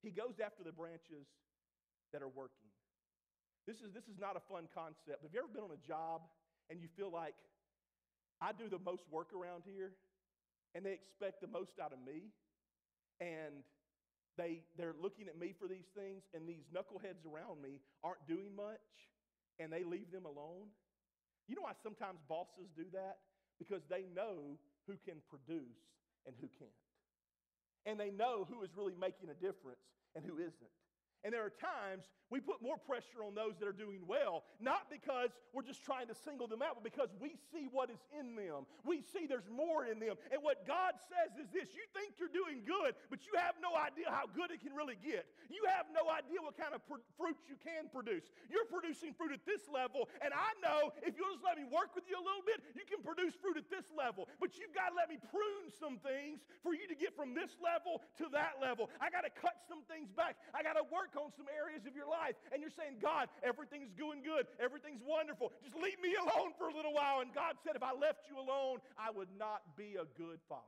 He 0.00 0.14
goes 0.14 0.40
after 0.40 0.64
the 0.64 0.72
branches 0.72 1.28
that 2.12 2.22
are 2.22 2.32
working. 2.32 2.72
This 3.66 3.82
is, 3.82 3.90
this 3.92 4.06
is 4.06 4.18
not 4.18 4.38
a 4.38 4.42
fun 4.46 4.70
concept. 4.70 5.26
Have 5.26 5.34
you 5.34 5.42
ever 5.42 5.50
been 5.50 5.66
on 5.66 5.74
a 5.74 5.82
job 5.82 6.22
and 6.70 6.80
you 6.80 6.86
feel 6.96 7.10
like 7.10 7.34
I 8.40 8.54
do 8.54 8.70
the 8.70 8.78
most 8.78 9.02
work 9.10 9.34
around 9.34 9.66
here 9.66 9.90
and 10.74 10.86
they 10.86 10.94
expect 10.94 11.42
the 11.42 11.50
most 11.50 11.74
out 11.82 11.92
of 11.92 11.98
me? 11.98 12.30
And 13.18 13.66
they, 14.36 14.62
they're 14.76 14.94
looking 15.00 15.26
at 15.26 15.38
me 15.40 15.54
for 15.56 15.66
these 15.66 15.88
things, 15.96 16.22
and 16.34 16.46
these 16.46 16.68
knuckleheads 16.68 17.24
around 17.24 17.62
me 17.62 17.80
aren't 18.04 18.20
doing 18.28 18.52
much, 18.54 18.84
and 19.58 19.72
they 19.72 19.82
leave 19.82 20.12
them 20.12 20.26
alone. 20.26 20.68
You 21.48 21.56
know 21.56 21.64
why 21.64 21.72
sometimes 21.82 22.20
bosses 22.28 22.68
do 22.76 22.84
that? 22.92 23.16
Because 23.58 23.80
they 23.88 24.04
know 24.14 24.60
who 24.86 24.94
can 25.08 25.24
produce 25.32 25.80
and 26.26 26.36
who 26.36 26.48
can't. 26.58 26.84
And 27.86 27.98
they 27.98 28.10
know 28.10 28.44
who 28.44 28.62
is 28.62 28.70
really 28.76 28.94
making 29.00 29.30
a 29.30 29.38
difference 29.40 29.80
and 30.14 30.24
who 30.24 30.36
isn't. 30.36 30.76
And 31.24 31.32
there 31.34 31.44
are 31.44 31.50
times 31.50 32.06
we 32.30 32.40
put 32.40 32.58
more 32.62 32.76
pressure 32.76 33.22
on 33.22 33.34
those 33.34 33.54
that 33.58 33.66
are 33.68 33.76
doing 33.76 34.02
well, 34.06 34.42
not 34.58 34.90
because 34.90 35.30
we're 35.54 35.66
just 35.66 35.82
trying 35.86 36.10
to 36.10 36.16
single 36.26 36.46
them 36.46 36.62
out, 36.62 36.74
but 36.74 36.82
because 36.82 37.10
we 37.22 37.38
see 37.54 37.70
what 37.70 37.90
is 37.90 38.02
in 38.14 38.34
them. 38.34 38.66
We 38.82 39.02
see 39.14 39.26
there's 39.30 39.46
more 39.46 39.86
in 39.86 40.02
them. 40.02 40.18
And 40.34 40.42
what 40.42 40.66
God 40.66 40.98
says 41.06 41.38
is 41.38 41.46
this 41.54 41.70
you 41.74 41.86
think 41.94 42.18
you're 42.18 42.32
doing 42.32 42.66
good, 42.66 42.98
but 43.10 43.22
you 43.26 43.38
have 43.38 43.54
no 43.62 43.78
idea 43.78 44.10
how 44.10 44.26
good 44.26 44.50
it 44.50 44.58
can 44.58 44.74
really 44.74 44.98
get. 44.98 45.26
You 45.46 45.62
have 45.70 45.86
no 45.94 46.10
idea 46.10 46.42
what 46.42 46.58
kind 46.58 46.74
of 46.74 46.82
pr- 46.90 47.02
fruit 47.14 47.38
you 47.46 47.54
can 47.62 47.86
produce. 47.94 48.26
You're 48.50 48.66
producing 48.66 49.14
fruit 49.14 49.30
at 49.30 49.46
this 49.46 49.62
level, 49.70 50.10
and 50.18 50.34
I 50.34 50.50
know 50.58 50.90
if 51.06 51.14
you'll 51.14 51.30
just 51.30 51.46
let 51.46 51.54
me 51.54 51.66
work 51.70 51.94
with 51.94 52.10
you 52.10 52.18
a 52.18 52.24
little 52.24 52.42
bit, 52.42 52.58
you 52.74 52.82
can 52.82 53.06
produce 53.06 53.38
fruit 53.38 53.54
at 53.54 53.70
this 53.70 53.86
level. 53.94 54.26
But 54.42 54.58
you've 54.58 54.74
got 54.74 54.90
to 54.90 54.96
let 54.98 55.06
me 55.06 55.22
prune 55.30 55.70
some 55.78 56.02
things 56.02 56.42
for 56.66 56.74
you 56.74 56.90
to 56.90 56.98
get 56.98 57.14
from 57.14 57.38
this 57.38 57.54
level 57.62 58.02
to 58.18 58.26
that 58.34 58.58
level. 58.58 58.90
I 58.98 59.14
got 59.14 59.22
to 59.22 59.30
cut 59.30 59.62
some 59.70 59.86
things 59.86 60.10
back. 60.10 60.38
I 60.50 60.66
got 60.66 60.74
to 60.74 60.86
work 60.90 61.05
on 61.14 61.30
some 61.38 61.46
areas 61.46 61.86
of 61.86 61.94
your 61.94 62.10
life 62.10 62.34
and 62.50 62.58
you're 62.58 62.74
saying, 62.74 62.98
God, 62.98 63.30
everything's 63.46 63.94
going 63.94 64.26
good, 64.26 64.50
everything's 64.58 65.04
wonderful, 65.06 65.54
just 65.62 65.78
leave 65.78 66.00
me 66.02 66.18
alone 66.18 66.50
for 66.58 66.66
a 66.66 66.74
little 66.74 66.96
while. 66.96 67.22
And 67.22 67.30
God 67.30 67.54
said, 67.62 67.78
if 67.78 67.84
I 67.86 67.94
left 67.94 68.26
you 68.26 68.34
alone, 68.40 68.82
I 68.98 69.14
would 69.14 69.30
not 69.38 69.62
be 69.78 69.94
a 69.94 70.08
good 70.18 70.42
father. 70.50 70.66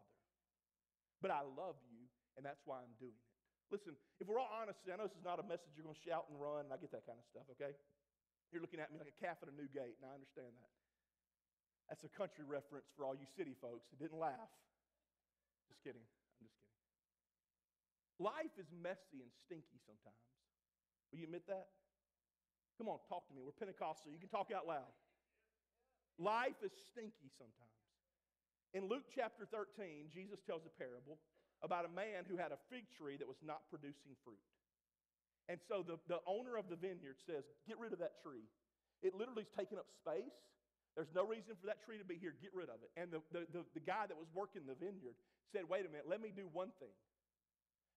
But 1.18 1.34
I 1.34 1.42
love 1.42 1.74
you, 1.90 2.06
and 2.38 2.46
that's 2.46 2.62
why 2.62 2.78
I'm 2.78 2.94
doing 3.02 3.16
it. 3.16 3.26
Listen, 3.74 3.98
if 4.22 4.30
we're 4.30 4.38
all 4.38 4.48
honest, 4.54 4.78
I 4.86 4.94
know 4.94 5.10
this 5.10 5.18
is 5.18 5.26
not 5.26 5.42
a 5.42 5.46
message 5.48 5.74
you're 5.74 5.84
going 5.84 5.98
to 5.98 6.06
shout 6.06 6.30
and 6.30 6.38
run, 6.38 6.70
and 6.70 6.72
I 6.72 6.78
get 6.78 6.94
that 6.94 7.04
kind 7.04 7.18
of 7.18 7.26
stuff, 7.26 7.44
okay? 7.58 7.74
You're 8.54 8.62
looking 8.62 8.80
at 8.80 8.88
me 8.88 8.96
like 8.96 9.12
a 9.12 9.18
calf 9.18 9.42
at 9.44 9.50
a 9.50 9.56
new 9.56 9.68
gate, 9.68 9.98
and 10.00 10.08
I 10.08 10.14
understand 10.16 10.54
that. 10.56 10.72
That's 11.88 12.04
a 12.04 12.12
country 12.12 12.44
reference 12.44 12.88
for 12.96 13.04
all 13.04 13.16
you 13.16 13.28
city 13.36 13.56
folks 13.60 13.88
that 13.92 13.98
didn't 14.00 14.20
laugh. 14.20 14.52
Just 15.68 15.80
kidding. 15.84 16.04
Life 18.18 18.54
is 18.58 18.66
messy 18.74 19.22
and 19.22 19.30
stinky 19.46 19.78
sometimes. 19.86 20.26
Will 21.10 21.22
you 21.22 21.30
admit 21.30 21.46
that? 21.46 21.70
Come 22.76 22.90
on, 22.90 22.98
talk 23.06 23.26
to 23.30 23.34
me. 23.34 23.42
We're 23.42 23.54
Pentecostal. 23.54 24.10
You 24.10 24.18
can 24.18 24.30
talk 24.30 24.50
out 24.54 24.66
loud. 24.66 24.90
Life 26.18 26.58
is 26.62 26.74
stinky 26.90 27.30
sometimes. 27.38 27.78
In 28.74 28.90
Luke 28.90 29.06
chapter 29.14 29.46
13, 29.46 30.10
Jesus 30.10 30.42
tells 30.42 30.66
a 30.66 30.72
parable 30.74 31.18
about 31.62 31.86
a 31.86 31.92
man 31.94 32.26
who 32.26 32.38
had 32.38 32.50
a 32.50 32.60
fig 32.70 32.86
tree 32.94 33.16
that 33.18 33.26
was 33.26 33.38
not 33.42 33.66
producing 33.70 34.14
fruit. 34.22 34.42
And 35.48 35.58
so 35.64 35.80
the, 35.80 35.96
the 36.06 36.20
owner 36.28 36.60
of 36.60 36.68
the 36.68 36.76
vineyard 36.76 37.16
says, 37.24 37.48
Get 37.66 37.80
rid 37.80 37.94
of 37.94 37.98
that 38.04 38.20
tree. 38.20 38.44
It 39.00 39.14
literally 39.14 39.46
is 39.46 39.52
taking 39.56 39.78
up 39.78 39.88
space. 39.88 40.36
There's 40.94 41.14
no 41.14 41.24
reason 41.24 41.54
for 41.54 41.70
that 41.70 41.80
tree 41.86 41.96
to 41.96 42.04
be 42.04 42.18
here. 42.18 42.34
Get 42.42 42.50
rid 42.52 42.68
of 42.68 42.82
it. 42.82 42.90
And 42.98 43.08
the, 43.14 43.22
the, 43.32 43.46
the, 43.54 43.62
the 43.78 43.84
guy 43.86 44.04
that 44.10 44.18
was 44.18 44.28
working 44.34 44.66
the 44.66 44.76
vineyard 44.76 45.16
said, 45.50 45.64
Wait 45.66 45.86
a 45.86 45.90
minute, 45.90 46.06
let 46.06 46.20
me 46.20 46.30
do 46.34 46.46
one 46.52 46.70
thing. 46.78 46.92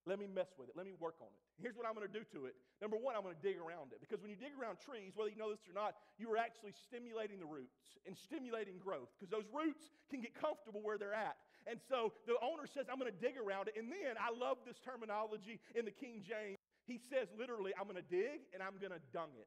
Let 0.09 0.17
me 0.17 0.25
mess 0.25 0.49
with 0.57 0.65
it. 0.65 0.73
Let 0.73 0.89
me 0.89 0.97
work 0.97 1.21
on 1.21 1.29
it. 1.29 1.41
Here's 1.61 1.77
what 1.77 1.85
I'm 1.85 1.93
going 1.93 2.09
to 2.09 2.11
do 2.11 2.25
to 2.33 2.49
it. 2.49 2.57
Number 2.81 2.97
one, 2.97 3.13
I'm 3.13 3.21
going 3.21 3.37
to 3.37 3.45
dig 3.45 3.61
around 3.61 3.93
it. 3.93 4.01
Because 4.01 4.17
when 4.17 4.33
you 4.33 4.39
dig 4.39 4.57
around 4.57 4.81
trees, 4.81 5.13
whether 5.13 5.29
you 5.29 5.37
know 5.37 5.53
this 5.53 5.61
or 5.69 5.77
not, 5.77 5.93
you 6.17 6.25
are 6.33 6.41
actually 6.41 6.73
stimulating 6.73 7.37
the 7.37 7.45
roots 7.45 8.01
and 8.09 8.17
stimulating 8.17 8.81
growth. 8.81 9.13
Because 9.13 9.29
those 9.29 9.45
roots 9.53 9.93
can 10.09 10.25
get 10.25 10.33
comfortable 10.33 10.81
where 10.81 10.97
they're 10.97 11.13
at. 11.13 11.37
And 11.69 11.77
so 11.77 12.17
the 12.25 12.33
owner 12.41 12.65
says, 12.65 12.89
I'm 12.89 12.97
going 12.97 13.13
to 13.13 13.21
dig 13.21 13.37
around 13.37 13.69
it. 13.69 13.77
And 13.77 13.93
then 13.93 14.17
I 14.17 14.33
love 14.33 14.65
this 14.65 14.81
terminology 14.81 15.61
in 15.77 15.85
the 15.85 15.93
King 15.93 16.25
James. 16.25 16.57
He 16.89 16.97
says 16.97 17.29
literally, 17.37 17.69
I'm 17.77 17.85
going 17.85 18.01
to 18.01 18.09
dig 18.09 18.49
and 18.57 18.65
I'm 18.65 18.81
going 18.81 18.95
to 18.95 19.03
dung 19.13 19.37
it. 19.37 19.45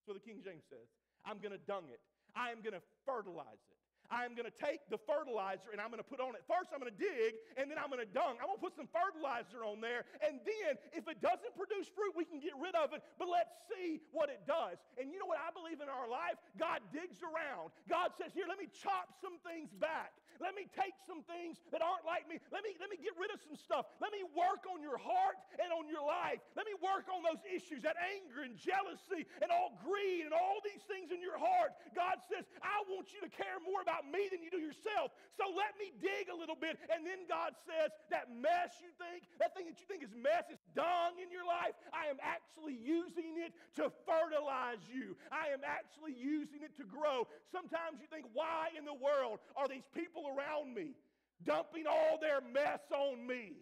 That's 0.00 0.08
what 0.08 0.16
the 0.16 0.24
King 0.24 0.40
James 0.40 0.64
says. 0.72 0.88
I'm 1.28 1.44
going 1.44 1.52
to 1.52 1.60
dung 1.68 1.92
it. 1.92 2.00
I 2.32 2.56
am 2.56 2.64
going 2.64 2.72
to 2.72 2.84
fertilize 3.04 3.60
it. 3.68 3.79
I'm 4.10 4.34
going 4.34 4.50
to 4.50 4.58
take 4.58 4.82
the 4.90 4.98
fertilizer 4.98 5.70
and 5.70 5.78
I'm 5.78 5.88
going 5.88 6.02
to 6.02 6.10
put 6.10 6.18
on 6.18 6.34
it. 6.34 6.42
First, 6.50 6.74
I'm 6.74 6.82
going 6.82 6.90
to 6.90 7.00
dig 7.00 7.38
and 7.54 7.70
then 7.70 7.78
I'm 7.78 7.88
going 7.88 8.02
to 8.02 8.10
dung. 8.10 8.42
I'm 8.42 8.50
going 8.50 8.58
to 8.58 8.66
put 8.66 8.74
some 8.74 8.90
fertilizer 8.90 9.62
on 9.62 9.78
there. 9.78 10.04
And 10.20 10.42
then, 10.42 10.76
if 10.92 11.06
it 11.06 11.22
doesn't 11.22 11.54
produce 11.54 11.86
fruit, 11.94 12.18
we 12.18 12.26
can 12.26 12.42
get 12.42 12.58
rid 12.58 12.74
of 12.74 12.90
it. 12.90 13.00
But 13.16 13.30
let's 13.30 13.54
see 13.70 14.02
what 14.10 14.28
it 14.28 14.42
does. 14.44 14.82
And 14.98 15.14
you 15.14 15.22
know 15.22 15.30
what 15.30 15.38
I 15.38 15.54
believe 15.54 15.78
in 15.78 15.86
our 15.86 16.10
life? 16.10 16.36
God 16.58 16.82
digs 16.90 17.22
around. 17.22 17.70
God 17.86 18.10
says, 18.18 18.34
Here, 18.34 18.50
let 18.50 18.58
me 18.58 18.66
chop 18.82 19.14
some 19.22 19.38
things 19.46 19.70
back. 19.78 20.10
Let 20.40 20.56
me 20.56 20.64
take 20.72 20.96
some 21.04 21.20
things 21.28 21.60
that 21.68 21.84
aren't 21.84 22.08
like 22.08 22.24
me. 22.24 22.40
Let 22.48 22.64
me, 22.64 22.72
let 22.80 22.88
me 22.88 22.96
get 22.96 23.12
rid 23.20 23.28
of 23.28 23.44
some 23.44 23.60
stuff. 23.60 23.84
Let 24.00 24.08
me 24.08 24.24
work 24.32 24.64
on 24.64 24.80
your 24.80 24.96
heart 24.96 25.36
and 25.60 25.68
on 25.68 25.84
your 25.84 26.00
life. 26.00 26.40
Let 26.56 26.64
me 26.64 26.72
work 26.80 27.12
on 27.12 27.20
those 27.20 27.44
issues, 27.44 27.84
that 27.84 28.00
anger 28.00 28.48
and 28.48 28.56
jealousy 28.56 29.28
and 29.44 29.52
all 29.52 29.76
greed 29.84 30.24
and 30.24 30.32
all 30.32 30.64
these 30.64 30.80
things 30.88 31.12
in 31.12 31.20
your 31.20 31.36
heart. 31.36 31.76
God 31.92 32.24
says, 32.32 32.48
I 32.64 32.80
want 32.88 33.12
you 33.12 33.20
to 33.20 33.28
care 33.28 33.60
more 33.60 33.84
about 33.84 33.99
me 34.08 34.30
than 34.32 34.40
you 34.40 34.48
do 34.48 34.62
yourself. 34.62 35.12
So 35.36 35.48
let 35.52 35.76
me 35.76 35.92
dig 36.00 36.32
a 36.32 36.36
little 36.36 36.56
bit. 36.56 36.80
And 36.88 37.04
then 37.04 37.28
God 37.28 37.52
says, 37.68 37.92
that 38.08 38.32
mess 38.32 38.80
you 38.80 38.92
think, 38.96 39.28
that 39.40 39.52
thing 39.52 39.68
that 39.68 39.76
you 39.76 39.86
think 39.88 40.04
is 40.04 40.14
mess, 40.16 40.48
is 40.48 40.60
dung 40.72 41.20
in 41.20 41.28
your 41.28 41.44
life. 41.44 41.76
I 41.92 42.08
am 42.08 42.16
actually 42.22 42.76
using 42.76 43.36
it 43.40 43.52
to 43.80 43.92
fertilize 44.08 44.82
you. 44.88 45.16
I 45.28 45.52
am 45.52 45.60
actually 45.66 46.16
using 46.16 46.64
it 46.64 46.76
to 46.80 46.84
grow. 46.84 47.28
Sometimes 47.52 48.00
you 48.00 48.08
think, 48.08 48.28
why 48.32 48.72
in 48.76 48.88
the 48.88 48.96
world 48.96 49.40
are 49.56 49.68
these 49.68 49.86
people 49.92 50.30
around 50.32 50.72
me 50.72 50.96
dumping 51.44 51.88
all 51.88 52.20
their 52.20 52.40
mess 52.40 52.84
on 52.92 53.26
me? 53.26 53.60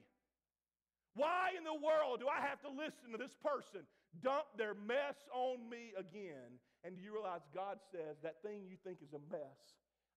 Why 1.14 1.50
in 1.58 1.64
the 1.64 1.74
world 1.74 2.20
do 2.20 2.28
I 2.30 2.38
have 2.46 2.62
to 2.62 2.70
listen 2.70 3.10
to 3.10 3.18
this 3.18 3.34
person 3.42 3.82
dump 4.22 4.46
their 4.56 4.74
mess 4.74 5.18
on 5.34 5.68
me 5.68 5.92
again? 5.98 6.62
And 6.84 6.96
do 6.96 7.02
you 7.02 7.12
realize 7.12 7.42
God 7.54 7.78
says 7.90 8.16
that 8.22 8.42
thing 8.42 8.62
you 8.70 8.76
think 8.84 8.98
is 9.02 9.12
a 9.12 9.22
mess, 9.30 9.58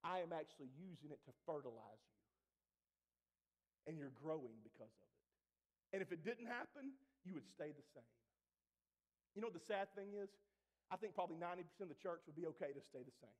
I 0.04 0.20
am 0.26 0.34
actually 0.34 0.74
using 0.78 1.14
it 1.14 1.22
to 1.30 1.32
fertilize 1.46 2.04
you. 2.10 2.20
And 3.90 3.98
you're 3.98 4.14
growing 4.14 4.62
because 4.62 4.94
of 4.94 5.10
it. 5.10 5.22
And 5.94 6.00
if 6.02 6.14
it 6.14 6.24
didn't 6.24 6.48
happen, 6.48 6.94
you 7.26 7.34
would 7.34 7.46
stay 7.50 7.74
the 7.74 7.86
same. 7.94 8.16
You 9.36 9.42
know 9.42 9.50
what 9.50 9.58
the 9.58 9.68
sad 9.68 9.90
thing 9.98 10.14
is? 10.18 10.30
I 10.92 10.98
think 10.98 11.16
probably 11.16 11.40
90% 11.40 11.64
of 11.82 11.90
the 11.90 12.00
church 12.00 12.22
would 12.28 12.36
be 12.36 12.46
okay 12.58 12.76
to 12.76 12.84
stay 12.84 13.02
the 13.02 13.16
same. 13.24 13.40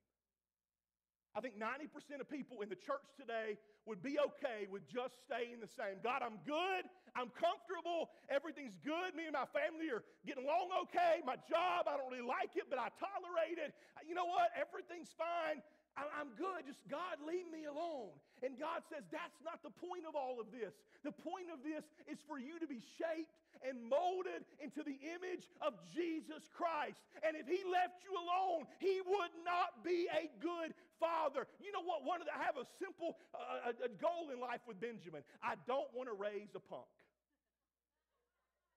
I 1.32 1.40
think 1.40 1.56
90% 1.56 2.20
of 2.20 2.28
people 2.28 2.60
in 2.60 2.68
the 2.68 2.76
church 2.76 3.08
today 3.16 3.56
would 3.88 4.04
be 4.04 4.20
okay 4.20 4.68
with 4.68 4.84
just 4.92 5.16
staying 5.24 5.64
the 5.64 5.72
same. 5.72 6.04
God, 6.04 6.20
I'm 6.20 6.36
good. 6.44 6.84
I'm 7.16 7.32
comfortable. 7.32 8.12
Everything's 8.28 8.76
good. 8.84 9.16
Me 9.16 9.32
and 9.32 9.36
my 9.36 9.48
family 9.56 9.88
are 9.96 10.04
getting 10.28 10.44
along 10.44 10.76
okay. 10.88 11.24
My 11.24 11.40
job, 11.48 11.88
I 11.88 11.96
don't 11.96 12.12
really 12.12 12.28
like 12.28 12.52
it, 12.60 12.68
but 12.68 12.84
I 12.84 12.92
tolerate 13.00 13.64
it. 13.64 13.72
You 14.04 14.12
know 14.12 14.28
what? 14.28 14.52
Everything's 14.60 15.16
fine. 15.16 15.64
I'm 16.10 16.34
good. 16.40 16.66
Just 16.66 16.82
God, 16.90 17.22
leave 17.22 17.46
me 17.52 17.70
alone. 17.70 18.16
And 18.42 18.58
God 18.58 18.82
says, 18.90 19.06
that's 19.14 19.38
not 19.46 19.62
the 19.62 19.70
point 19.70 20.10
of 20.10 20.18
all 20.18 20.42
of 20.42 20.50
this. 20.50 20.74
The 21.06 21.14
point 21.14 21.54
of 21.54 21.62
this 21.62 21.86
is 22.10 22.18
for 22.26 22.42
you 22.42 22.58
to 22.58 22.66
be 22.66 22.82
shaped 22.98 23.38
and 23.62 23.78
molded 23.86 24.42
into 24.58 24.82
the 24.82 24.98
image 25.06 25.46
of 25.62 25.78
Jesus 25.94 26.50
Christ. 26.50 26.98
And 27.22 27.38
if 27.38 27.46
He 27.46 27.62
left 27.70 28.02
you 28.02 28.18
alone, 28.18 28.66
He 28.82 29.02
would 29.06 29.34
not 29.46 29.86
be 29.86 30.10
a 30.10 30.26
good 30.42 30.74
father. 30.98 31.46
You 31.62 31.70
know 31.70 31.86
what? 31.86 32.02
One 32.02 32.22
of 32.22 32.26
the, 32.26 32.34
I 32.34 32.46
have 32.50 32.58
a 32.58 32.66
simple 32.82 33.22
uh, 33.34 33.74
a, 33.78 33.90
goal 34.02 34.34
in 34.34 34.42
life 34.42 34.66
with 34.66 34.82
Benjamin. 34.82 35.22
I 35.42 35.54
don't 35.70 35.90
want 35.94 36.10
to 36.10 36.18
raise 36.18 36.50
a 36.58 36.64
punk. 36.64 36.90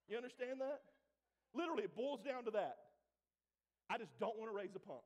You 0.09 0.21
understand 0.21 0.61
that? 0.61 0.85
Literally, 1.57 1.85
it 1.89 1.97
boils 1.97 2.21
down 2.21 2.45
to 2.45 2.53
that. 2.53 2.77
I 3.89 3.97
just 3.97 4.13
don't 4.21 4.37
want 4.37 4.51
to 4.53 4.57
raise 4.57 4.77
a 4.77 4.83
punk. 4.83 5.05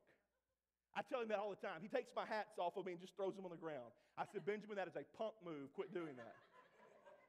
I 0.95 1.01
tell 1.05 1.21
him 1.21 1.29
that 1.29 1.39
all 1.39 1.49
the 1.49 1.61
time. 1.61 1.79
He 1.81 1.87
takes 1.87 2.09
my 2.15 2.25
hats 2.25 2.57
off 2.57 2.77
of 2.77 2.85
me 2.85 2.93
and 2.93 3.01
just 3.01 3.15
throws 3.15 3.35
them 3.35 3.45
on 3.45 3.51
the 3.51 3.61
ground. 3.61 3.93
I 4.17 4.25
said, 4.25 4.45
Benjamin, 4.45 4.75
that 4.77 4.87
is 4.87 4.97
a 4.97 5.05
punk 5.17 5.33
move. 5.45 5.71
Quit 5.73 5.93
doing 5.93 6.17
that. 6.17 6.35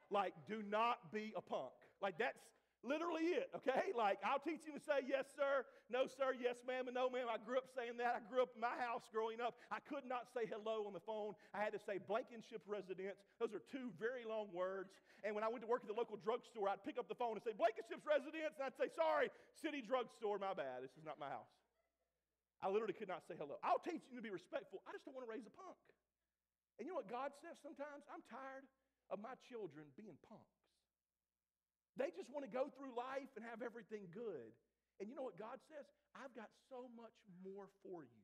like, 0.09 0.33
do 0.47 0.63
not 0.67 1.13
be 1.13 1.33
a 1.37 1.41
punk. 1.41 1.71
Like, 2.01 2.17
that's, 2.17 2.41
Literally 2.81 3.37
it, 3.37 3.53
okay? 3.61 3.93
Like, 3.93 4.17
I'll 4.25 4.41
teach 4.41 4.65
him 4.65 4.73
to 4.73 4.81
say 4.81 5.05
yes, 5.05 5.29
sir, 5.37 5.69
no, 5.93 6.09
sir, 6.09 6.33
yes, 6.33 6.57
ma'am, 6.65 6.89
and 6.89 6.97
no, 6.97 7.13
ma'am. 7.13 7.29
I 7.29 7.37
grew 7.37 7.61
up 7.61 7.69
saying 7.69 8.01
that. 8.01 8.17
I 8.17 8.21
grew 8.25 8.41
up 8.41 8.57
in 8.57 8.61
my 8.61 8.73
house 8.81 9.05
growing 9.13 9.37
up. 9.37 9.53
I 9.69 9.77
could 9.85 10.01
not 10.09 10.25
say 10.33 10.49
hello 10.49 10.89
on 10.89 10.93
the 10.97 11.03
phone. 11.05 11.37
I 11.53 11.61
had 11.61 11.77
to 11.77 11.81
say 11.85 12.01
Blankenship 12.01 12.65
residence. 12.65 13.21
Those 13.37 13.53
are 13.53 13.61
two 13.69 13.93
very 14.01 14.25
long 14.25 14.49
words. 14.49 14.97
And 15.21 15.37
when 15.37 15.45
I 15.45 15.49
went 15.53 15.61
to 15.61 15.69
work 15.69 15.85
at 15.85 15.89
the 15.93 15.97
local 15.97 16.17
drugstore, 16.17 16.73
I'd 16.73 16.81
pick 16.81 16.97
up 16.97 17.05
the 17.05 17.13
phone 17.13 17.37
and 17.37 17.43
say 17.45 17.53
Blankenship's 17.53 18.01
residence, 18.01 18.57
and 18.57 18.65
I'd 18.65 18.73
say, 18.81 18.89
sorry, 18.97 19.29
city 19.61 19.85
drugstore, 19.85 20.41
my 20.41 20.57
bad. 20.57 20.81
This 20.81 20.97
is 20.97 21.05
not 21.05 21.21
my 21.21 21.29
house. 21.29 21.53
I 22.61 22.69
literally 22.69 22.93
could 22.93 23.09
not 23.09 23.25
say 23.25 23.33
hello. 23.33 23.57
I'll 23.65 23.81
teach 23.81 24.05
you 24.13 24.21
to 24.21 24.25
be 24.25 24.29
respectful. 24.29 24.85
I 24.85 24.93
just 24.93 25.05
don't 25.05 25.17
want 25.17 25.25
to 25.25 25.33
raise 25.33 25.45
a 25.49 25.53
punk. 25.53 25.81
And 26.77 26.85
you 26.85 26.93
know 26.93 27.01
what 27.01 27.09
God 27.09 27.33
says 27.41 27.57
sometimes? 27.61 28.05
I'm 28.09 28.21
tired 28.29 28.65
of 29.09 29.17
my 29.17 29.33
children 29.49 29.89
being 29.97 30.17
punks. 30.29 30.61
They 31.99 32.13
just 32.15 32.31
want 32.31 32.47
to 32.47 32.51
go 32.53 32.71
through 32.77 32.95
life 32.95 33.29
and 33.35 33.43
have 33.43 33.59
everything 33.65 34.07
good. 34.13 34.53
And 35.01 35.09
you 35.09 35.17
know 35.17 35.25
what 35.25 35.35
God 35.35 35.57
says? 35.67 35.83
I've 36.13 36.31
got 36.37 36.53
so 36.69 36.87
much 36.93 37.17
more 37.41 37.67
for 37.81 38.05
you. 38.05 38.23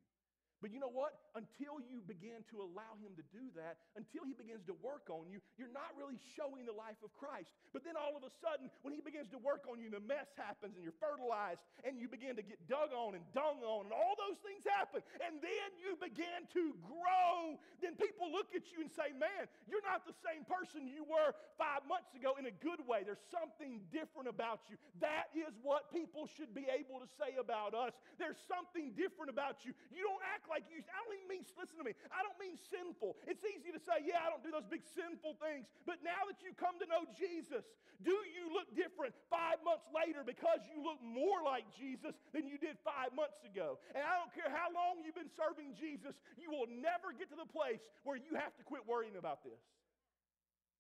But 0.58 0.74
you 0.74 0.82
know 0.82 0.90
what? 0.90 1.14
Until 1.38 1.78
you 1.86 2.02
begin 2.02 2.42
to 2.50 2.66
allow 2.66 2.98
him 2.98 3.14
to 3.14 3.26
do 3.30 3.54
that, 3.54 3.78
until 3.94 4.26
he 4.26 4.34
begins 4.34 4.66
to 4.66 4.76
work 4.82 5.06
on 5.14 5.30
you, 5.30 5.38
you're 5.54 5.70
not 5.70 5.94
really 5.94 6.18
showing 6.34 6.66
the 6.66 6.74
life 6.74 6.98
of 7.06 7.14
Christ. 7.14 7.54
But 7.78 7.86
then 7.86 7.94
all 7.94 8.18
of 8.18 8.26
a 8.26 8.34
sudden, 8.42 8.74
when 8.82 8.98
he 8.98 9.06
begins 9.06 9.30
to 9.38 9.40
work 9.40 9.70
on 9.70 9.78
you, 9.78 9.94
the 9.94 10.02
mess 10.02 10.34
happens 10.34 10.74
and 10.74 10.82
you're 10.82 10.98
fertilized 10.98 11.62
and 11.86 12.02
you 12.02 12.10
begin 12.10 12.34
to 12.42 12.46
get 12.46 12.58
dug 12.66 12.90
on 12.90 13.14
and 13.14 13.22
dung 13.38 13.62
on 13.62 13.86
and 13.86 13.94
all 13.94 14.18
those 14.18 14.42
things 14.42 14.66
happen. 14.66 15.06
And 15.22 15.38
then 15.46 15.70
you 15.78 15.94
begin 16.02 16.50
to 16.58 16.74
grow. 16.90 17.62
Then 17.78 17.94
people 17.94 18.34
look 18.34 18.50
at 18.58 18.66
you 18.74 18.82
and 18.82 18.90
say, 18.90 19.14
Man, 19.14 19.46
you're 19.70 19.86
not 19.86 20.10
the 20.10 20.18
same 20.26 20.42
person 20.50 20.90
you 20.90 21.06
were 21.06 21.38
five 21.62 21.86
months 21.86 22.18
ago 22.18 22.34
in 22.42 22.50
a 22.50 22.56
good 22.66 22.82
way. 22.90 23.06
There's 23.06 23.22
something 23.30 23.86
different 23.94 24.26
about 24.26 24.66
you. 24.74 24.82
That 25.06 25.30
is 25.38 25.54
what 25.62 25.94
people 25.94 26.26
should 26.26 26.58
be 26.58 26.66
able 26.66 26.98
to 26.98 27.10
say 27.22 27.38
about 27.38 27.78
us. 27.78 27.94
There's 28.18 28.42
something 28.50 28.98
different 28.98 29.30
about 29.30 29.62
you. 29.62 29.78
You 29.94 30.02
don't 30.02 30.26
act 30.26 30.47
like 30.50 30.66
you, 30.72 30.84
I 30.84 30.98
don't 31.04 31.16
even 31.16 31.30
mean, 31.30 31.44
listen 31.56 31.78
to 31.78 31.86
me, 31.86 31.94
I 32.12 32.24
don't 32.24 32.40
mean 32.42 32.58
sinful. 32.72 33.20
It's 33.28 33.44
easy 33.44 33.72
to 33.72 33.82
say, 33.84 34.04
yeah, 34.04 34.24
I 34.24 34.32
don't 34.32 34.44
do 34.44 34.52
those 34.52 34.68
big 34.68 34.84
sinful 34.96 35.40
things. 35.40 35.68
But 35.86 36.02
now 36.04 36.28
that 36.28 36.42
you 36.44 36.56
come 36.58 36.76
to 36.82 36.88
know 36.88 37.06
Jesus, 37.16 37.64
do 38.06 38.14
you 38.30 38.54
look 38.54 38.70
different 38.78 39.18
five 39.26 39.58
months 39.66 39.90
later 39.90 40.22
because 40.22 40.62
you 40.70 40.82
look 40.86 41.02
more 41.02 41.42
like 41.42 41.66
Jesus 41.74 42.14
than 42.30 42.46
you 42.46 42.62
did 42.62 42.78
five 42.86 43.10
months 43.18 43.42
ago? 43.42 43.82
And 43.98 44.06
I 44.06 44.14
don't 44.22 44.30
care 44.34 44.50
how 44.54 44.70
long 44.70 45.02
you've 45.02 45.18
been 45.18 45.34
serving 45.34 45.74
Jesus, 45.74 46.14
you 46.38 46.54
will 46.54 46.70
never 46.70 47.10
get 47.14 47.34
to 47.34 47.38
the 47.38 47.50
place 47.50 47.82
where 48.06 48.18
you 48.18 48.38
have 48.38 48.54
to 48.62 48.64
quit 48.64 48.86
worrying 48.86 49.18
about 49.18 49.42
this. 49.42 49.58